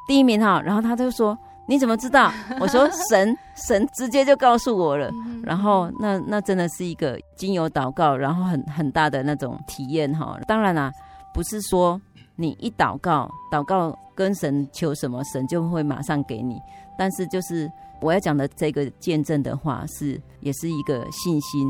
[0.06, 1.36] 第一名哈，然后他就说
[1.66, 2.32] 你怎么知道？
[2.60, 5.10] 我说神神直接就告诉我了，
[5.42, 10.38] 然后那那真的是一个经由祷告，然后很很大的那种体验哈。
[10.46, 10.90] 当然啦，
[11.34, 12.00] 不是说
[12.36, 16.58] 你一祷告祷告跟神求什么，神就会马上给你，
[16.98, 17.70] 但是就是。
[18.00, 21.68] 我要讲的这个见证的话，是也是一个信心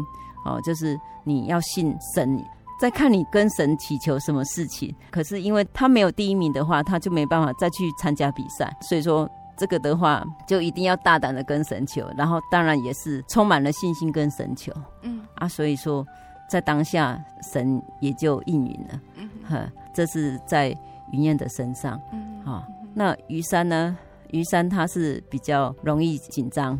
[0.48, 2.42] 哦，就是你要信神，
[2.80, 4.94] 在看你跟神祈求什么事情。
[5.10, 8.74] 可是因为他没有第一名的话，他就没办法再去参加比赛。
[8.80, 14.72] 所以说这个的话，就一定要大胆的跟神求，然后当然也是充满了信心跟神求。
[15.02, 16.06] 嗯啊，所以说
[16.48, 17.22] 在当下
[17.52, 19.00] 神也就应允了。
[19.16, 20.76] 嗯，呵，这是在
[21.12, 22.00] 云燕的身上。
[22.12, 23.96] 嗯，好，那于山呢？
[24.30, 26.78] 于山他是比较容易紧张，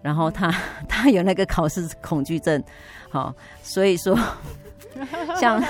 [0.00, 0.48] 然后他
[0.88, 2.62] 他有那个考试恐惧症，
[3.14, 4.18] 好，所以说
[5.38, 5.62] 像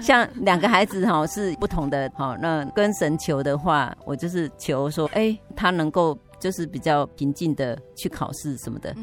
[0.00, 8.96] 像两个孩子哈是不同的，好，那跟神求的话，我就是求说，哎、欸，他能够就是比较平静的去考试什么的，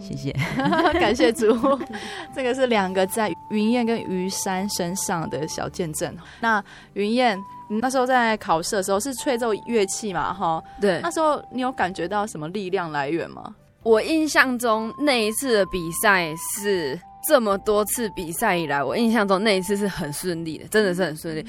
[0.00, 0.32] 谢谢，
[0.98, 1.56] 感谢主，
[2.34, 6.12] 这个是两个在云燕跟于山身上的小见证。
[6.40, 6.62] 那
[6.94, 7.38] 云燕。
[7.80, 11.00] 那时候在考试的时候是吹奏乐器嘛，哈，对。
[11.00, 13.54] 那时候你有感觉到什么力量来源吗？
[13.84, 21.46] 我印象中那一次的比赛是这么多次比赛以来，我印象中那一次是很顺利的，真的是很顺利。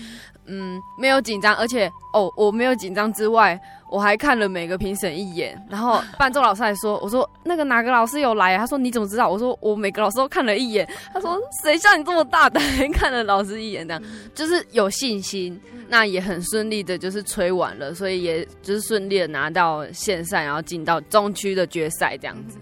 [0.48, 3.60] 嗯，没有紧张，而且哦，我没有紧张之外。
[3.88, 15.58] 我还看了每个评审一眼，然后伴奏老师还说：“我说那个哪个老师有来啊？”他说：“你怎么知道？”我说：“我每个老师都看了一眼。”他说：“谁像你这么大胆，看了老师一眼这样， 就是有信心。
[15.88, 22.58] 那也很顺利的，就是吹完了，所以也就是顺利的拿到线赛，然后进到中区的决赛这样子。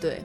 [0.00, 0.22] 对。”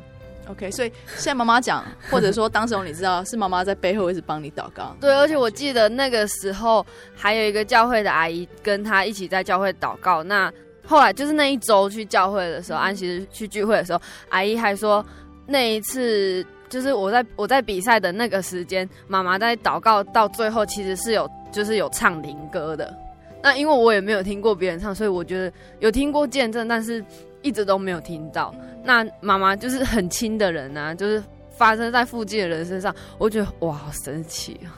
[0.50, 4.96] OK，所以现在妈妈讲，或者说当时你知道是妈妈在背后一直帮你祷告。
[5.02, 6.86] 对，而且我记得那个时候
[7.16, 10.24] 还有一个教会的阿姨跟她一起在教会祷告。
[10.24, 10.52] 那
[10.86, 15.06] 后来就是那一周去教会的时候，安息日去聚会的时候，阿姨还说
[15.46, 22.96] 那一次就是我在我 在比赛的那个时间，妈妈在祷告到最后其实是有就是有唱灵歌的。
[23.44, 27.04] 那因为我也没有听过别人唱，所以我觉得有听过见证，但是。
[27.44, 28.54] 一直都没有听到，
[28.88, 31.22] 那妈妈就是很亲的人啊，就是
[31.58, 34.72] 发生在附近的人身上，我觉得哇，好神奇啊！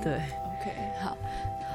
[0.00, 0.70] 对，对，OK，
[1.02, 1.16] 好，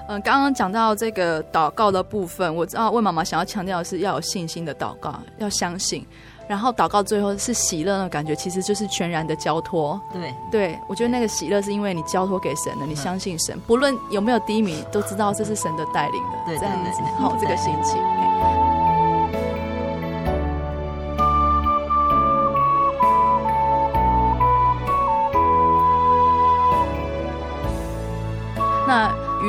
[0.08, 6.08] 嗯，刚刚讲到这个祷告的部分，我知道魏妈妈想要强调的是要有信心的祷告，要相信，
[6.48, 10.00] 然后祷告最后是喜乐的感觉，其实就是全然的交托。
[10.14, 18.02] 对，对我觉得那个喜乐是因为你交托给神了，你相信神，不论有没有低迷，都知道这是神的带领的，对，这样子，好，这个心情。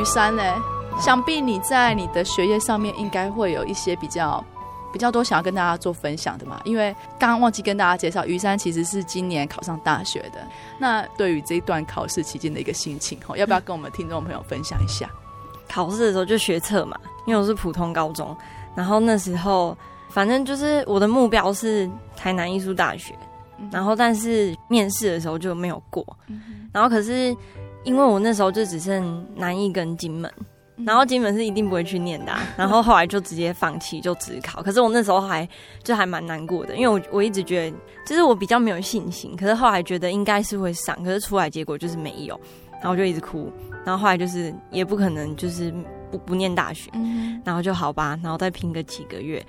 [0.09, 0.43] 山呢？
[1.01, 4.45] 想必你在你的学业上面应该会有一些比较
[4.93, 6.61] 比较多想要跟大家做分享的嘛？
[6.65, 10.41] 因为刚刚忘记跟大家介绍，于山其实是今年考上大学的。
[10.79, 15.09] 那对于这一段考试期间的一个心情，吼要不要跟我们听众朋友分享一下？
[15.69, 18.37] 考试的时候就学测嘛，因为我是普通高中，
[18.75, 19.77] 然后那时候
[20.09, 23.15] 反正就是我的目标是台南艺术大学，
[23.71, 26.05] 然后但是面试的时候就没有过，
[26.73, 27.37] 然后可是。
[27.89, 30.31] 因为我那时候就只剩南艺跟金门，
[30.85, 34.63] 然后金门是一定不会去念的，啊， 然后后来就直接放弃，就只考。
[34.63, 35.49] 可是我那时候还
[35.83, 39.35] 就还蛮难过的，因为我我一直觉得，就是我比较没有信心。
[39.35, 42.39] 可是后来觉得应该是会上，可是出来结果就是没有，
[42.73, 43.51] 然后我就一直哭。
[43.87, 45.73] 然后后来就是也不可能就是
[46.11, 46.91] 不不念大学，
[47.45, 49.45] 然后就好吧，然后再拼个几个月。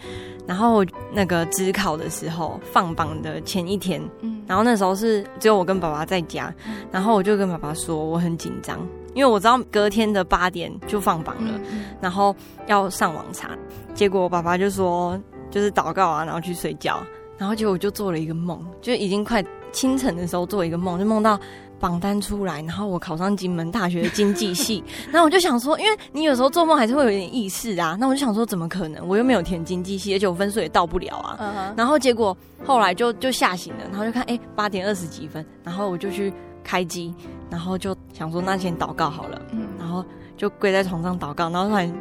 [0.47, 0.83] 然后
[1.13, 4.01] 那个职考的时候放榜的前一天。
[4.21, 6.51] 嗯然后那时候是只有我跟爸爸在家，
[6.91, 8.79] 然后我就跟爸爸说我很紧张，
[9.13, 11.59] 因为我知道隔天的八点就放榜了，
[12.01, 12.35] 然后
[12.65, 13.51] 要上网查。
[13.93, 16.99] 结果我爸爸就说就是祷告啊，然后去睡觉。
[17.37, 21.39] 然后结果我就做了一个梦，就已经快清晨的时候做一个梦，就梦到。
[21.79, 29.07] 榜单出来，然后我考上金门大学的经济系， 然后我就想说，因为你有时候做梦还是会有点意识啊，那我就想说，怎么可能？
[29.07, 31.37] 我又没有填经济系，而且我分数也到不了啊。
[31.39, 31.77] Uh huh.
[31.77, 37.13] 然后结果后来就就吓醒了，然后就看，哎，八点二十几分，然后我就去开机，
[37.49, 39.41] 然后就想说，那先祷告好了，
[39.77, 40.03] 然后
[40.35, 41.93] 就跪在床上祷告，然后突然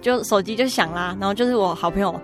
[0.00, 2.14] 就手机就响啦，然后就是我好朋友，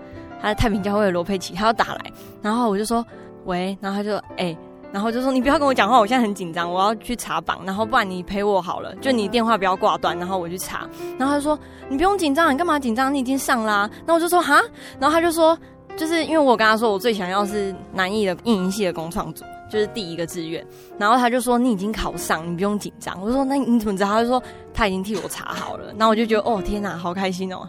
[0.41, 3.05] 他的太平教会的罗佩琪，他要打来，然后我就说
[3.45, 4.57] 喂，然后他就哎。
[4.91, 10.87] 然后就说你不要跟我讲话，我现在很紧张，我要去查榜，然后不然你陪我好了，就你电话不要挂断，然后我去查。
[11.17, 11.57] 然后他就说
[11.89, 13.13] 你不用紧张，你干嘛紧张？
[13.13, 13.89] 你已经上啦。
[14.05, 14.61] 然后我就说哈，
[14.99, 15.57] 然后他就说
[15.95, 20.65] 就是因为我跟他说，我最想要是南艺的运营系的工创组，就是第一个志愿。
[20.97, 23.17] 然后他就说，你已经考上，你不用紧张。
[23.21, 24.09] 我就说，那你怎么知道？
[24.09, 24.41] 他就说
[24.73, 25.87] 他已经替我查好了。
[25.97, 27.67] 然后我就觉得哦天哪，好开心哦。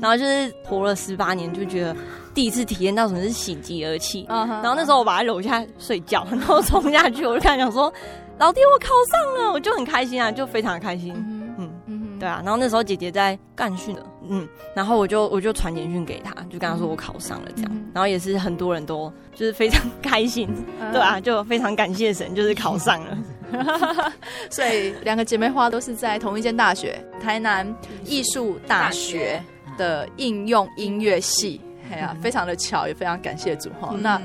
[0.00, 1.96] 然后就是活了十八年，就觉得
[2.34, 4.26] 第一次体验到什么是喜极而泣。
[4.28, 7.92] 然后那时候我把他搂下睡觉， 然后冲下去，我就跟他讲说，
[8.38, 11.12] 老弟我考上了，我就很开心啊，就非常开心。
[11.16, 12.18] 嗯嗯。
[12.18, 20.48] 对啊，然后那时候姐姐在干训的，嗯，然后我就我就传简讯给她，就跟她说我考上了这样，嗯、然后也是很多人都就是非常开心，
[20.80, 23.18] 嗯、对啊，就非常感谢神，就是考上了，
[24.50, 27.66] 所以两个姐妹花都是在同一间大学——台南
[28.04, 29.42] 艺术大学
[29.76, 31.60] 的应用音乐系，
[31.92, 33.90] 哎呀、啊，非常的巧，也非常感谢主哈。
[33.92, 34.20] 嗯、那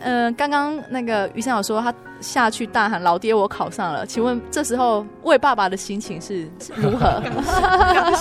[0.00, 7.20] 嗯，刚刚那个于山有说他下去大喊“老爹，我考上了”，请问这时候魏爸爸的心情是如何？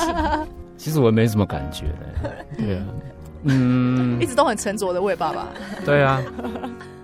[0.76, 1.86] 其实我没什么感觉
[2.24, 2.84] 的，对啊，
[3.46, 5.48] 嗯，一直都很沉着的魏爸爸。
[5.86, 6.20] 对啊，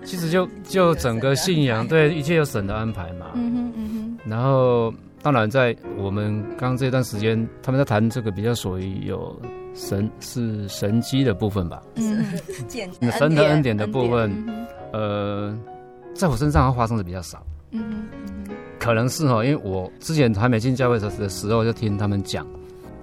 [0.04, 3.26] 其实就就整个信仰，对一切有神的安排嘛。
[3.34, 4.18] 嗯哼嗯哼。
[4.28, 4.92] 然后
[5.22, 9.40] 当然在我们刚刚这段时间，他们在谈这个比较属于有。
[9.74, 12.24] 神是神机的部分吧，嗯，
[13.18, 14.32] 神的恩典的部分，
[14.92, 15.56] 呃，
[16.14, 18.06] 在我身上发生的比较少，嗯，
[18.78, 22.46] 可能是哈，因为我之前还没进教会的时候就听他们讲，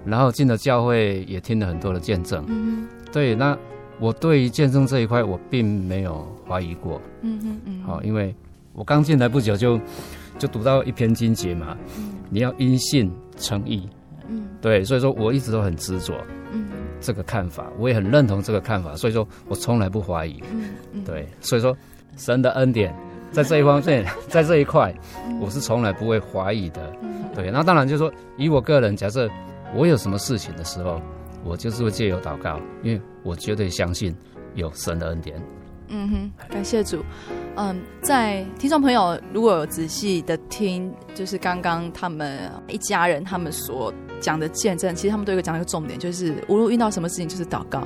[0.06, 3.56] 然后进了教会也听了很多的见证，嗯，对，那
[4.00, 8.34] 我对于见证这一块我并没有怀疑过，嗯嗯嗯，好，因为
[8.72, 9.78] 我刚进来不久就
[10.38, 11.76] 就读到一篇经节嘛，
[12.30, 13.90] 你要因信称义，嗯，
[14.62, 16.14] 对，所以说我一直都很执着。
[17.00, 20.40] 这个看法，我也很认同这个看法，所以说我从来不怀疑。
[21.04, 21.76] 对，所以说
[22.16, 22.94] 神的恩典
[23.32, 24.94] 在这一方面， 在这一块，
[25.40, 26.92] 我是从来不会怀疑的。
[27.34, 29.28] 对，那当然就是说，以我个人，假设
[29.74, 31.00] 我有什么事情的时候，
[31.42, 34.14] 我就是会借由祷告，因为我绝对相信
[34.54, 35.42] 有神的恩典。
[35.88, 37.02] 嗯哼，感谢主。
[37.56, 43.92] 嗯，在听众朋友如果有仔细的听，就是刚刚他们一家人他们所
[44.22, 47.82] 讲的见证，其实他们都有一个讲一个重点，就是无论遇到什么事情，就是祷告，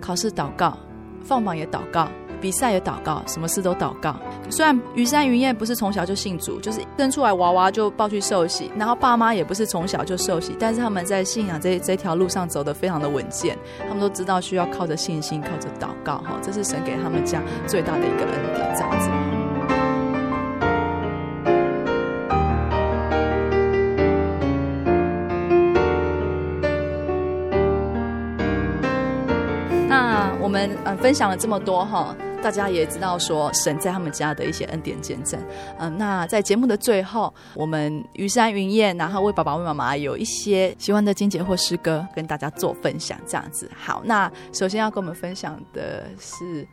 [0.00, 0.78] 考试祷告，
[1.22, 2.08] 放榜也祷告，
[2.40, 4.16] 比赛也祷告，什么事都祷告。
[4.48, 19.39] 虽然于山云燕不是从小就信主，就是生出来娃娃就抱去受洗，然后爸妈也不是从小就受洗，但是他们在信仰这这条路上走得非常的稳健，他们都知道需要靠着信心，靠着祷告，哈，这是神给他们家最大的一个恩典，这样子。
[30.50, 35.40] 我们嗯分享了这么多哈，大家也知道说神在他们家的一些恩典见证。
[35.78, 43.70] 嗯，那在节目的最后，我们于山云燕，然后为爸爸为妈妈有一些喜欢的金姐或诗歌跟大家做分享，这样子。
[43.78, 46.66] 好，那首先要跟我们分享的是。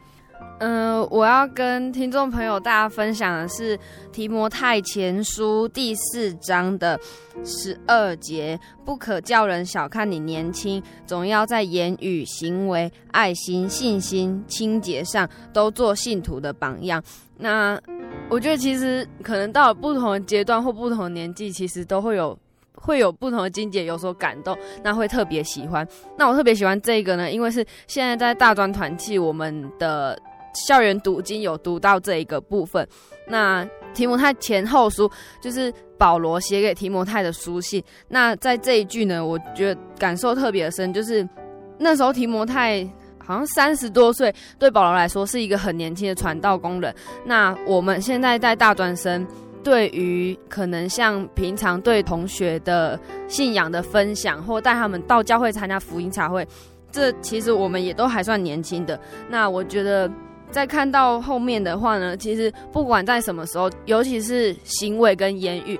[0.59, 3.77] 嗯、我要跟听众朋友大家分享的是
[4.11, 6.99] 提摩太前书第四章的
[7.43, 17.03] 十二节，不可叫人小看你年轻，总要在言语、行为、爱心、信心、清洁上都做信徒的榜样。
[17.37, 17.79] 那
[18.27, 22.35] 我觉得其实可能到了不同的阶段或不同的年纪，其实都会有
[22.73, 25.87] 会有不同的经节有所感动，那会特别喜欢。
[26.17, 30.19] 那我特别喜欢这个呢，因为是现在在大专团契我们的。
[30.65, 32.87] 校园读经有读到这一个部分，
[33.27, 35.09] 那提摩太前后书
[35.41, 37.83] 就是保罗写给提摩太的书信。
[38.07, 41.27] 那在这一句呢，我觉得感受特别的深，就是
[41.77, 42.87] 那时候提摩太
[43.17, 46.93] 好像三十多岁，对保罗来说是一个很年轻的传道工人。
[47.25, 49.25] 那我们现在在大专生，
[49.63, 56.47] 对于可能像平常对同学的信仰的分享，或带他们到教会参加福音茶会，
[56.91, 58.99] 这其实我们也都还算年轻的。
[59.29, 60.09] 那我觉得。
[60.49, 65.79] 再看到后面的话呢，其实不管在什么时候，尤其是行为跟言语，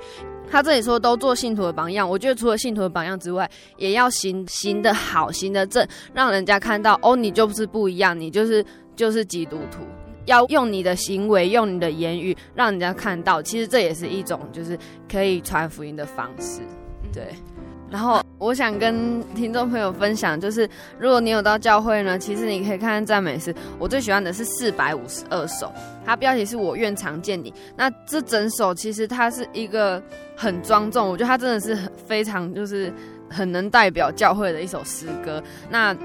[0.50, 2.08] 他这里说都做信徒的榜样。
[2.08, 8.64] 我觉得除了信徒的榜样之外，也要行行的好，行的正，让人家看到哦，你就是不一样，你就是
[8.96, 9.80] 就是基督徒。
[10.26, 14.78] 要用你的行为，用你的言语，让人家看到，其实这也是一种就是
[15.10, 16.60] 可以传福音的方式，
[17.14, 17.24] 对。
[17.90, 20.70] 然后我想跟听众朋友分享，就是
[21.00, 23.54] 如果你有到教会呢，其实你可以看看赞美诗。
[23.80, 25.72] 我最喜欢的是四百五十二首，
[26.06, 27.54] 它标题是我愿常见你。
[27.76, 30.02] 那这整首其实它是一个
[30.36, 32.92] 很庄重，我觉得它真的是很非常就是
[33.30, 35.42] 很能代表教会的一首诗歌。
[35.70, 35.96] 那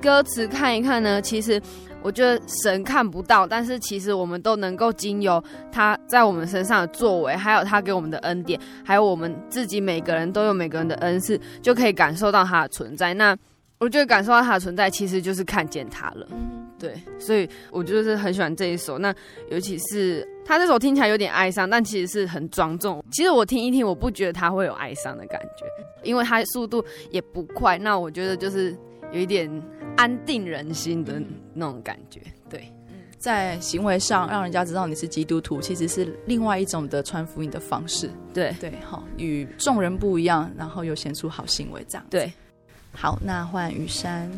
[0.00, 1.60] 歌词看一看呢，其实。
[2.02, 13.14] 我觉得神看不到，但是其实我们都能够经由他在我们身上的作为，还有他给我们的恩典，还有我们自己每个人都有每个人的恩赐，就可以感受到他的存在。
[13.14, 13.36] 那
[13.78, 16.26] 我觉得感受到他的存在，其实就是看见他了。
[16.30, 18.98] 嗯，对，所以我就是很喜欢这一首。
[18.98, 19.12] 那
[19.50, 23.04] 尤其是他这首听起来有点哀伤，但其实是很庄重。
[23.10, 25.64] 其实我听一听，我不觉得他会有哀伤的感觉，
[26.04, 27.76] 因为他速度也不快。
[27.78, 28.76] 那我觉得就是
[29.12, 29.50] 有一点
[29.96, 31.22] 安定人心的
[31.54, 32.20] 那种感觉。
[32.50, 32.72] 对，
[33.18, 38.10] 在行为上让人家知道你是基督徒，其实是另外一种的传福音的方式。
[38.34, 42.32] 对对，好，与众人不一样，然后又显出好行为，这样对。
[42.94, 44.30] 好，那换雨山。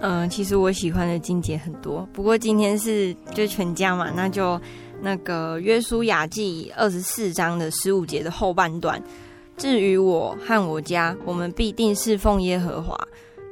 [0.00, 4.60] 嗯，其实我喜欢的经节很多，不过今天是就全家嘛，那就
[5.00, 9.00] 那个约书亚记二十四章的十五节的后半段。
[9.56, 12.96] 至于我和我家，我们必定侍奉耶和华，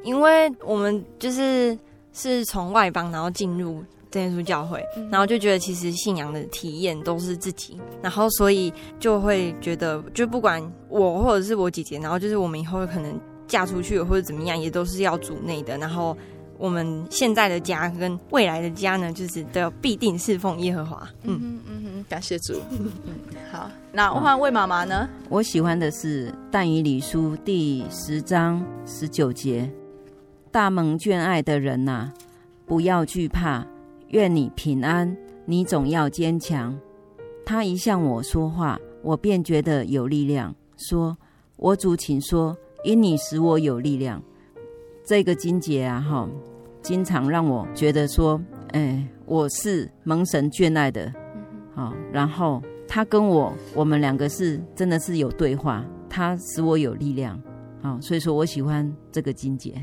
[0.02, 1.78] 因为我们就是
[2.12, 13.18] 是从外邦然后进入真耶稣教会，然后就觉得其实信仰的体验都是自己，然后所以就会觉得，就不管我或者是我姐姐，然后就是我们以后可能。
[13.50, 15.76] 嫁出去或者怎么样，也都是要主内的。
[15.76, 16.16] 然后
[16.56, 21.02] 我们现在的家跟未来的家呢，就是都要必定侍奉耶和华。
[21.24, 22.54] 嗯嗯嗯嗯，感谢主。
[22.70, 22.92] 嗯，
[23.50, 25.08] 好，那我换魏妈妈呢？
[25.28, 29.68] 我喜欢的是但以理书第十章十九节：
[30.52, 32.14] 大蒙眷爱的人呐、啊，
[32.66, 33.64] 不要惧怕，
[34.08, 36.76] 愿你平安，你总要坚强。
[37.46, 41.16] 他一向我说话，我便觉得有力量，说
[41.56, 44.22] ：“我主，请说。”因你使我有力量，
[45.04, 46.26] 这个金节啊，哈，
[46.80, 48.40] 经常让我觉得说，
[48.72, 51.12] 哎，我是蒙神眷爱的，
[51.74, 57.38] 好，然后他跟我，我们两个是真的是有对话，他使我有力量，
[57.82, 59.74] 好，所以说我喜欢这个金节。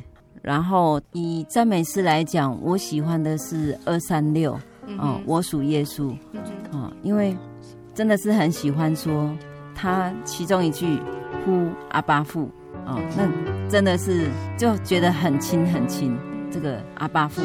[0.47, 6.09] 然后以赞美诗来讲，我喜欢的是二三六，嗯，我属耶稣，
[6.71, 7.35] 啊，因为
[7.93, 9.29] 真的是很喜欢说
[9.75, 11.01] 他其中一句
[11.43, 12.49] 呼阿巴父。
[12.85, 16.17] 哦，那真的是就觉得很亲很亲，
[16.49, 17.41] 这个阿巴父。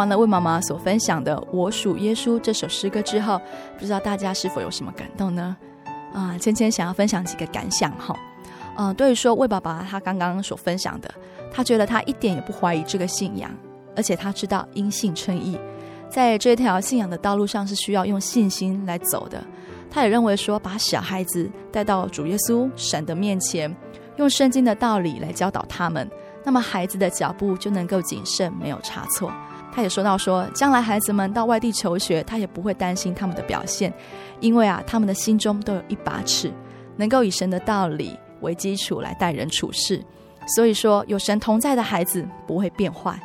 [0.00, 3.38] 完了魏妈妈所分享的《我属耶稣》这首诗歌之后，
[3.78, 5.54] 不知道大家是否有什么感动呢？
[6.14, 8.16] 啊，芊芊想要分享几个感想哈。
[8.78, 11.14] 嗯，对于说魏爸爸他刚刚所分享的，
[11.52, 13.54] 他觉得他一点也不怀疑这个信仰，
[13.94, 15.58] 而且他知道因信称义，
[16.08, 19.44] 在这条信仰的道路上是需要用信心来走的。
[19.90, 23.76] 他也认为说，把小孩子带到主耶稣神的面前，
[24.16, 26.10] 用圣经的道理来教导他们，
[26.42, 29.30] 那么孩子的脚步就能够谨慎，没有差错。
[29.72, 33.92] 他也说到说，将来孩子们到外地求学，他也不会担心他们的表现，
[34.40, 36.52] 因为啊，他们的心中都有一把尺，
[36.96, 40.04] 能够以神的道理为基础来待人处事。
[40.56, 43.18] 所以说，有神同在的孩子不会变坏。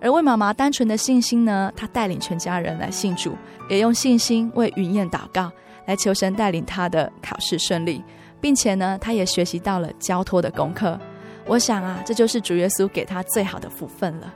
[0.00, 3.36] 而魏妈妈单纯的信心呢，她带领全家人来信主，
[3.68, 5.50] 也用信心为云燕祷告，
[5.86, 8.02] 来求神带领她的考试顺利，
[8.40, 10.98] 并且呢，她也学习到了交托的功课。
[11.46, 14.32] 我想啊，这就是主耶稣给她最好的福分了。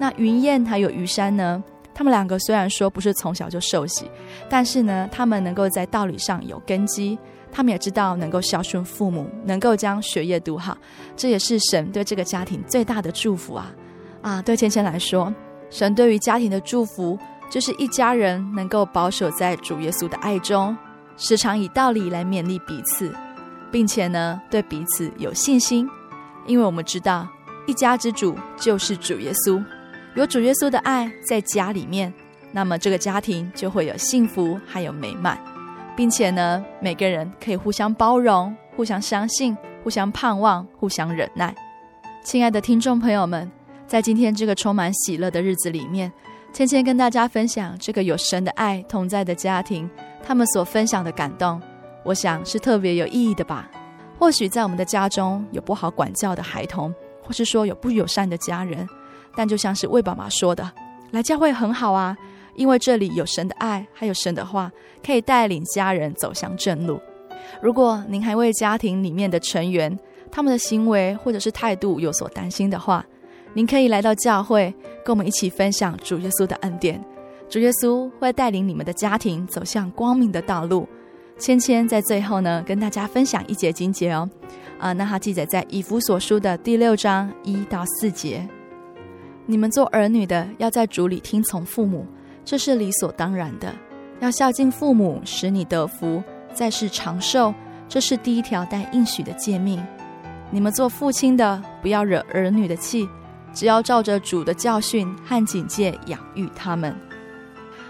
[0.00, 1.62] 那云燕还有于山呢？
[1.92, 4.10] 他们两个虽然说不是从小就受洗，
[4.48, 7.18] 但是呢，他们能够在道理上有根基，
[7.52, 10.74] 他们也知道能够孝顺父母，能够将学业读好，
[11.14, 13.70] 这也是神对这个家庭最大的祝福啊！
[14.22, 15.30] 啊，对芊芊来说，
[15.68, 17.18] 神对于家庭的祝福，
[17.50, 20.74] 就是一家人能够保守在主耶稣的爱中，
[21.18, 23.12] 时常以道理来勉励彼此，
[23.70, 25.86] 并且呢，对彼此有信心，
[26.46, 27.28] 因为我们知道
[27.66, 29.62] 一家之主就是主耶稣。
[30.16, 32.12] 有主耶稣的爱在家里面，
[32.50, 35.38] 那么这个家庭就会有幸福，还有美满，
[35.96, 41.54] 并且呢，每个人可以互相包容、互相相信、互相盼望、互相忍耐。
[42.24, 43.48] 亲爱的听众朋友们，
[43.86, 46.12] 在今天这个充满喜乐的日子里面，
[46.52, 49.88] 芊芊跟大家分享这个有神的爱同在的家庭，
[50.24, 51.62] 他们所分享的感动，
[52.02, 53.70] 我想是特别有意义的吧。
[54.18, 56.92] 或许在我们的家中有不好管教的孩童，
[57.22, 58.86] 或是说有不友善的家人。
[59.40, 60.70] 但就像是魏爸妈说的，
[61.12, 62.14] 来教会很好啊，
[62.56, 64.70] 因为这里有神的爱，还有神的话，
[65.02, 67.00] 可以带领家人走向正路。
[67.62, 69.98] 如果您还为家庭里面的成员
[70.30, 73.02] 他们的行为或者是态度有所担心的话，
[73.54, 77.02] 您可以来到教会，跟我们一起分享主耶稣的恩典。
[77.48, 80.86] 主耶稣会带领你们的家庭走向光明的道路。
[81.38, 84.28] 芊芊在最后呢，跟大家分享一节经节哦，
[84.78, 88.46] 啊，那它记载在以弗所书的第六章一到四节。
[89.50, 92.06] 你们做儿女的，要在主里听从父母，
[92.44, 93.74] 这是理所当然的。
[94.20, 96.22] 要孝敬父母，使你得福，
[96.54, 97.52] 在世长寿，
[97.88, 99.84] 这是第一条带应许的诫命。
[100.52, 103.08] 你们做父亲的，不要惹儿女的气，
[103.52, 106.94] 只要照着主的教训和警戒养育他们。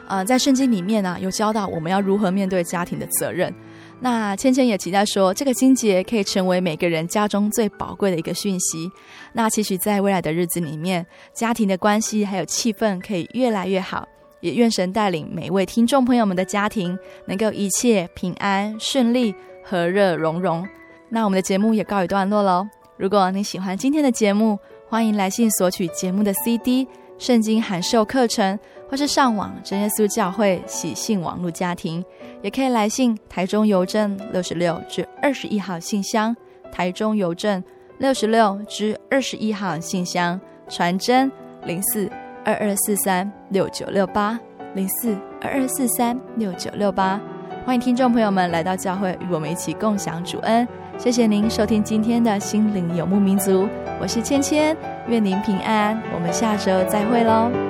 [0.08, 3.54] 呃，在圣经里面呢、有教导我们要如何面对家庭的责任。
[4.02, 8.90] 那芊芊也期待说，这个经节可以成为每个人家中最宝贵的一个讯息。
[9.34, 14.08] 那期许在未来的日子里面，家庭的关系还有气氛可以越来越好。
[14.40, 20.66] 也愿神带领每一位听众朋友们的家庭，能够一切平安顺利、和乐融融。
[21.10, 22.66] 那我们的节目也告一段落喽。
[22.96, 26.88] 如果你喜欢今天的节目，欢迎来信索取节目的 CD、
[27.18, 28.58] 圣经函授课程。
[28.90, 32.04] 或是上网真耶稣教会喜信网络家庭，
[32.42, 36.34] 也可以来信台中邮政六十六至二十一号信箱，
[36.72, 37.62] 台中邮政
[37.98, 41.30] 六十六至二十一号信箱，传真
[41.64, 42.10] 零四
[42.44, 44.36] 二二四三六九六八
[44.74, 47.20] 零四二二四三六九六八，
[47.64, 50.66] 欢迎听众朋友们来到教会与我们一起共享主恩。
[50.98, 53.68] 谢谢您收听今天的心灵游牧民族，
[54.00, 54.76] 我是芊芊，
[55.06, 57.69] 愿您平安，我们下周再会喽。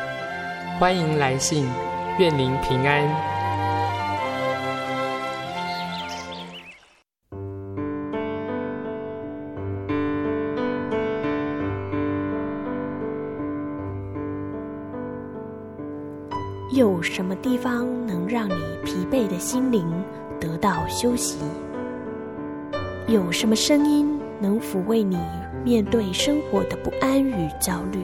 [0.81, 1.63] 欢迎来信，
[2.17, 3.07] 愿您平安。
[16.73, 19.87] 有什么地方能让你疲惫的心灵
[20.39, 21.37] 得到休息？
[23.07, 25.19] 有什么声音能抚慰你
[25.63, 28.03] 面对生活的不安与焦虑？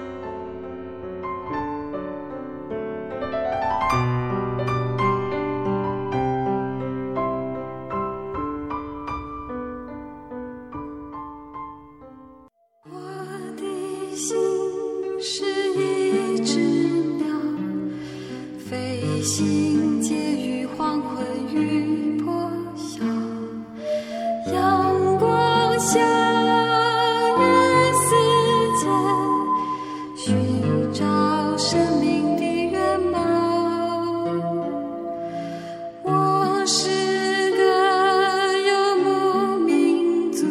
[36.61, 40.45] 我是个游牧民族，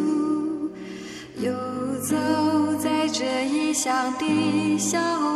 [1.37, 1.53] 游
[2.01, 2.17] 走
[2.83, 5.30] 在这异乡的小屋。